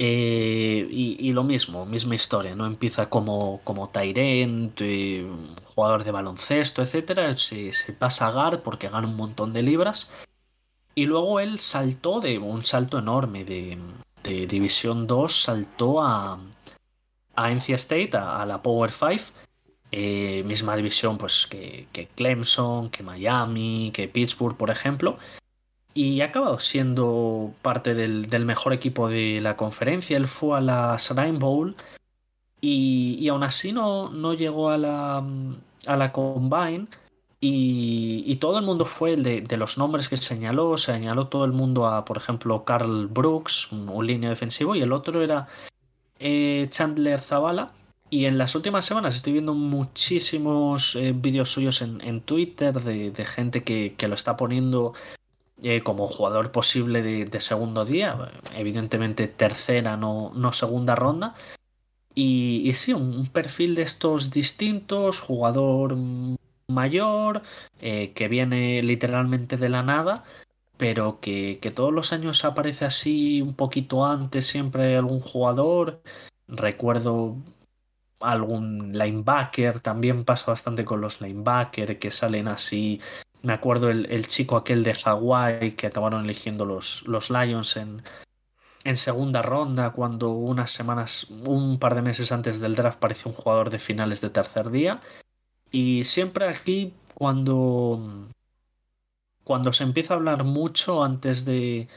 [0.03, 2.65] Eh, y, lo mismo, misma historia, ¿no?
[2.65, 5.27] Empieza como, como Tyrant, eh,
[5.63, 7.37] jugador de baloncesto, etcétera.
[7.37, 10.11] Se, se pasa a Guard porque gana un montón de libras.
[10.95, 13.77] Y luego él saltó de un salto enorme de,
[14.25, 16.41] de División 2, saltó a,
[17.37, 19.33] a NC State, a, a la Power 5.
[19.93, 25.19] eh, misma división pues que, que Clemson, que Miami, que Pittsburgh, por ejemplo.
[25.93, 30.17] Y ha acabado siendo parte del, del mejor equipo de la conferencia.
[30.17, 31.75] Él fue a la Shrine Bowl
[32.61, 35.25] y, y aún así no, no llegó a la,
[35.87, 36.87] a la Combine.
[37.41, 40.77] Y, y todo el mundo fue el de, de los nombres que señaló.
[40.79, 44.93] Señaló todo el mundo a, por ejemplo, Carl Brooks, un, un línea defensivo, y el
[44.93, 45.49] otro era
[46.19, 47.73] eh, Chandler Zavala.
[48.11, 53.11] Y en las últimas semanas estoy viendo muchísimos eh, vídeos suyos en, en Twitter de,
[53.11, 54.95] de gente que, que lo está poniendo
[55.63, 58.33] eh, como jugador posible de, segundo día.
[58.55, 61.35] Evidentemente tercera, no, no segunda ronda.
[62.15, 65.97] Y, sí, un, perfil de estos distintos, jugador
[66.69, 67.43] mayor,
[67.81, 70.25] eh, que viene literalmente de la nada,
[70.77, 76.03] pero que, que todos los años aparece así un poquito antes, siempre algún jugador.
[76.49, 77.37] Recuerdo
[78.21, 83.01] algún linebacker, también pasa bastante con los linebacker que salen así.
[83.43, 88.03] Me acuerdo el, el chico aquel de Hawái que acabaron eligiendo los, los Lions en,
[88.85, 93.35] en segunda ronda, cuando unas semanas, un par de meses antes del draft parecía un
[93.39, 95.01] jugador de finales de tercer día.
[95.73, 98.29] Y siempre aquí, cuando,
[99.45, 101.89] cuando se empieza a hablar mucho antes de,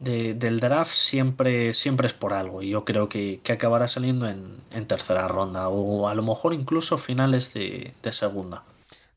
[0.00, 2.62] de- del draft, siempre, siempre es por algo.
[2.62, 6.54] Y yo creo que, que acabará saliendo en, en tercera ronda o a lo mejor
[6.54, 8.64] incluso finales de, de segunda.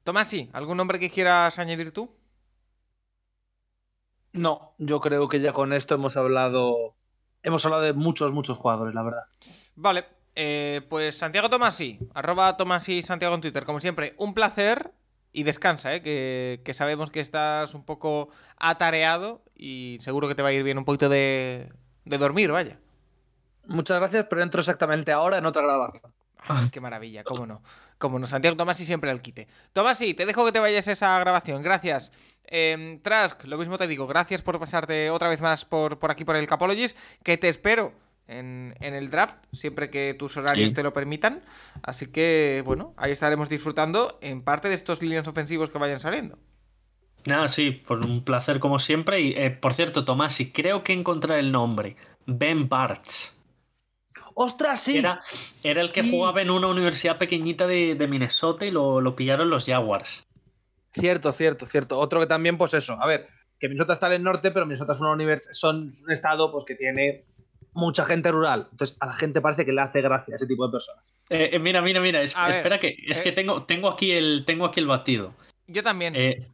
[0.03, 2.09] Tomasi, ¿algún nombre que quieras añadir tú?
[4.33, 6.95] No, yo creo que ya con esto hemos hablado.
[7.43, 9.23] Hemos hablado de muchos, muchos jugadores, la verdad.
[9.75, 14.93] Vale, eh, pues Santiago Tomasi, arroba Tomasi Santiago en Twitter, como siempre, un placer
[15.33, 16.01] y descansa, ¿eh?
[16.01, 20.63] que, que sabemos que estás un poco atareado y seguro que te va a ir
[20.63, 21.71] bien un poquito de,
[22.05, 22.79] de dormir, vaya.
[23.65, 26.03] Muchas gracias, pero entro exactamente ahora en otra grabación.
[26.37, 27.61] Ay, qué maravilla, cómo no.
[28.01, 29.47] Cómo no, Santiago Tomasi siempre al quite.
[29.73, 32.11] Tomasi, te dejo que te vayas a esa grabación, gracias.
[32.45, 36.25] Eh, Trask, lo mismo te digo, gracias por pasarte otra vez más por, por aquí
[36.25, 37.93] por el Capologis, que te espero
[38.27, 40.75] en, en el draft, siempre que tus horarios Sí.
[40.75, 41.43] te lo permitan.
[41.83, 46.39] Así que, bueno, ahí estaremos disfrutando en parte de estos líneas ofensivos que vayan saliendo.
[47.27, 49.21] Nada, sí, por un placer como siempre.
[49.21, 51.95] Y eh, por cierto, Tomás, y creo que encontré el nombre.
[52.25, 53.31] Ben Bartz.
[54.33, 54.97] ¡Ostras, sí!
[54.97, 55.21] Era,
[55.63, 56.11] era el que Sí.
[56.11, 60.23] jugaba en una universidad pequeñita de, de Minnesota y lo, lo pillaron los Jaguars.
[60.91, 61.99] Cierto, cierto, cierto.
[61.99, 62.97] Otro que también, pues eso.
[63.01, 63.27] A ver,
[63.59, 66.65] que Minnesota está en el norte, pero Minnesota es una univers son un estado pues,
[66.65, 67.23] que tiene
[67.73, 68.67] mucha gente rural.
[68.71, 71.13] Entonces, a la gente parece que le hace gracia ese tipo de personas.
[71.29, 72.21] Eh, eh, mira, mira, mira.
[72.21, 73.23] es- A ver, espera que es eh.
[73.23, 75.33] que tengo, tengo aquí el tengo aquí el batido.
[75.67, 76.13] Yo también.
[76.17, 76.45] Eh,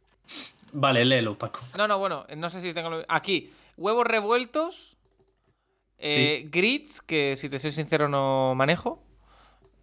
[0.72, 1.60] vale, léelo, Paco.
[1.76, 2.90] No, no, bueno, no sé si tengo.
[2.90, 4.96] lo- Aquí, huevos revueltos.
[5.98, 9.02] Eh, Grits, que si te soy sincero no manejo.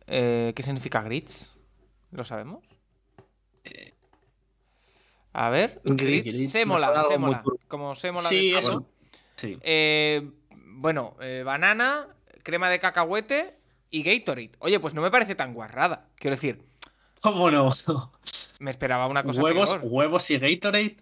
[0.07, 1.57] Eh, ¿Qué significa grits?
[2.11, 2.63] ¿Lo sabemos?
[5.34, 5.82] A ver.
[5.84, 6.38] Grits.
[6.38, 6.51] Grits.
[6.51, 7.41] Sémola, muy sémola.
[7.43, 7.59] turbio.
[7.68, 8.80] Como sémola Sí, de eso.
[8.80, 8.86] queso.
[9.36, 9.57] Sí.
[9.61, 10.30] Eh,
[10.78, 12.07] bueno, eh, banana,
[12.43, 13.57] crema de cacahuete
[13.91, 14.51] y Gatorade.
[14.59, 16.07] Oye, pues no me parece tan guarrada.
[16.16, 16.61] Quiero decir,
[17.22, 17.74] ¿Cómo no?
[18.59, 19.82] me esperaba una cosa huevos, peor.
[19.84, 20.97] huevos y Gatorade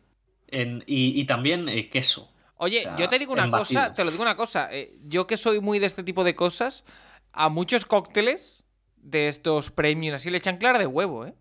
[0.47, 2.31] en- y, y también eh, queso.
[2.63, 4.69] Oye, O sea, yo te digo una cosa, te lo digo una cosa.
[4.71, 6.83] eh, yo que soy muy de este tipo de cosas,
[7.31, 8.65] a muchos cócteles
[8.97, 11.35] de estos premios así le echan clara de huevo, ¿eh?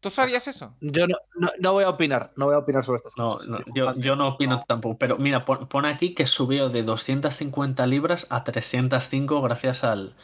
[0.00, 0.76] ¿Tú sabías eso?
[0.80, 3.48] Yo no, no, no voy a opinar, no voy a opinar sobre estas No, cosas.
[3.48, 4.98] no, yo, yo no opino tampoco.
[4.98, 10.14] Pero mira, pon, pon aquí que subió de 250 libras a 305 gracias al,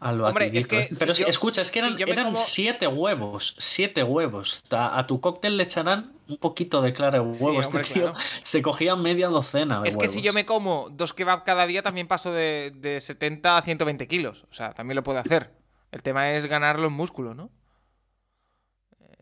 [0.00, 0.94] al Hombre, es que este.
[0.94, 3.54] si Pero yo- escucha, es que si eran, eran como- siete huevos.
[3.58, 4.64] Siete huevos.
[4.70, 8.12] A, a tu cóctel le echarán un poquito de clara de Sí, hombre, este tío
[8.12, 8.18] claro.
[8.42, 11.82] se cogía media docena de Es que si yo me como dos kebab cada día,
[11.82, 14.44] también paso de, de 70 a 120 kilos.
[14.50, 15.50] O sea, también lo puedo hacer.
[15.92, 17.50] El tema es ganarlo en músculo, ¿no?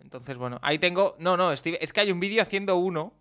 [0.03, 1.17] Entonces, bueno, ahí tengo.
[1.19, 3.13] No, no, estoy- es que hay un vídeo haciendo uno.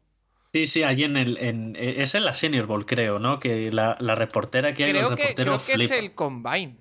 [0.53, 1.37] Sí, sí, allí en el.
[1.37, 3.39] En, eh, es en la Senior Bowl, creo, ¿no?
[3.39, 6.77] Que la, la reportera que hay, el que, reportero creo que es el Combine.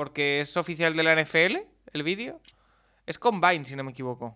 [0.00, 1.58] Porque es oficial de la NFL,
[1.92, 2.40] el vídeo.
[3.04, 4.34] Es Combine, si no me equivoco.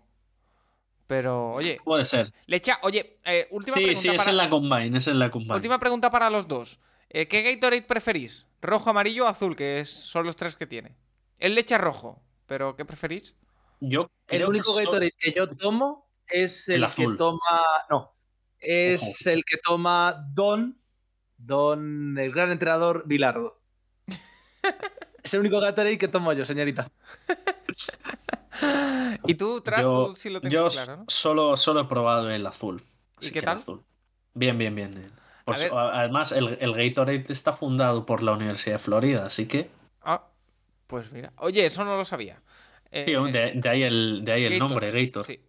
[1.07, 2.35] Pero, oye, Puede ser.
[2.45, 2.79] le echa.
[2.83, 4.31] Oye, eh, última Sí, pregunta sí, es para.
[4.31, 5.55] en la Combine, es en la Combine.
[5.55, 6.79] Última pregunta para los dos.
[7.09, 8.47] Eh, ¿Qué Gatorade preferís?
[8.61, 9.57] ¿Rojo, amarillo o azul?
[9.57, 10.95] Que es- son los tres que tiene.
[11.39, 13.35] Él le echa rojo, pero ¿qué preferís?
[13.81, 17.17] Yo El único que Gatorade que yo tomo es el, El que azul.
[17.17, 17.41] toma.
[17.89, 18.15] No.
[18.59, 20.79] Es el que toma Don.
[21.39, 23.63] Don, el gran entrenador Bilardo.
[25.25, 26.89] es el único Gatorade que tomo yo, señorita.
[29.27, 31.05] Y tú, Tras, yo, tú sí lo tienes yo claro, ¿no?
[31.09, 32.83] solo, solo he probado el azul.
[33.21, 33.59] ¿Y qué tal?
[33.59, 33.83] azul.
[34.35, 34.97] Bien, bien, bien.
[34.97, 35.11] eh.
[35.45, 39.71] Pues, además, el, el Gatorade está fundado por la Universidad de Florida, así que.
[40.03, 40.25] Ah,
[40.87, 41.33] pues mira.
[41.39, 42.41] Oye, eso no lo sabía.
[42.91, 45.25] Eh, Sí, de, de ahí el, de ahí el Gator, nombre, Gator.
[45.27, 45.41] sí.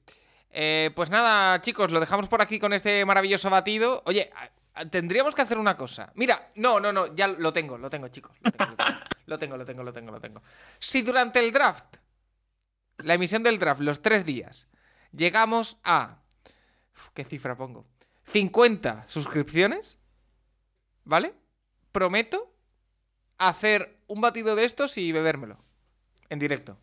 [0.57, 4.01] Eh, pues nada, chicos, lo dejamos por aquí con este maravilloso batido.
[4.05, 4.31] Oye,
[4.91, 6.11] tendríamos que hacer una cosa.
[6.15, 8.37] Mira, no, no, no, ya lo tengo, lo tengo, chicos.
[8.41, 8.75] Lo tengo,
[9.25, 10.43] lo tengo, lo tengo, lo tengo, lo tengo.
[10.79, 11.97] Si durante el draft,
[12.97, 14.67] la emisión del draft, los tres días,
[15.11, 16.19] llegamos a.
[17.13, 17.87] ¿Qué cifra pongo?
[18.27, 19.97] 50 suscripciones,
[21.03, 21.33] ¿vale?
[21.91, 22.53] Prometo
[23.37, 25.57] hacer un batido de estos y bebérmelo.
[26.29, 26.77] En directo.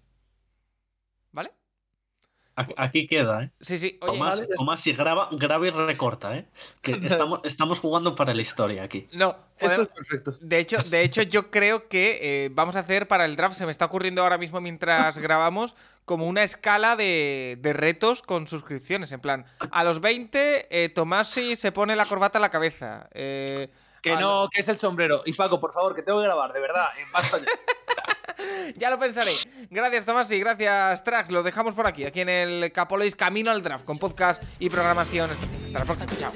[2.55, 3.51] Aquí, queda, ¿eh?
[3.61, 3.99] Sí, sí.
[4.03, 6.47] Oye, Tomás, vale, Tomás, si graba, graba y recorta, ¿eh?
[6.83, 9.09] Que estamos, estamos jugando para la historia aquí.
[9.13, 9.37] no.
[9.59, 10.33] Esto es perfecto.
[10.41, 13.65] De hecho, de hecho, yo creo que eh, vamos a hacer para el draft, se
[13.65, 19.13] me está ocurriendo ahora mismo mientras grabamos, como una escala de, de retos con suscripciones.
[19.13, 23.09] En plan, a los 20, eh, Tomasi se pone la corbata a la cabeza.
[23.13, 23.71] Eh,
[24.03, 25.23] Que a no, que es el sombrero.
[25.25, 26.89] Y Paco, por favor, que tengo que grabar, de verdad.
[27.13, 27.39] basta
[28.77, 29.33] ya lo pensaré.
[29.71, 31.31] Gracias, Tomás, y gracias, Trax.
[31.31, 35.31] Lo dejamos por aquí, aquí en el Capoleis Camino al Draft, con podcast y programación.
[35.31, 36.33] Hasta la próxima, chao.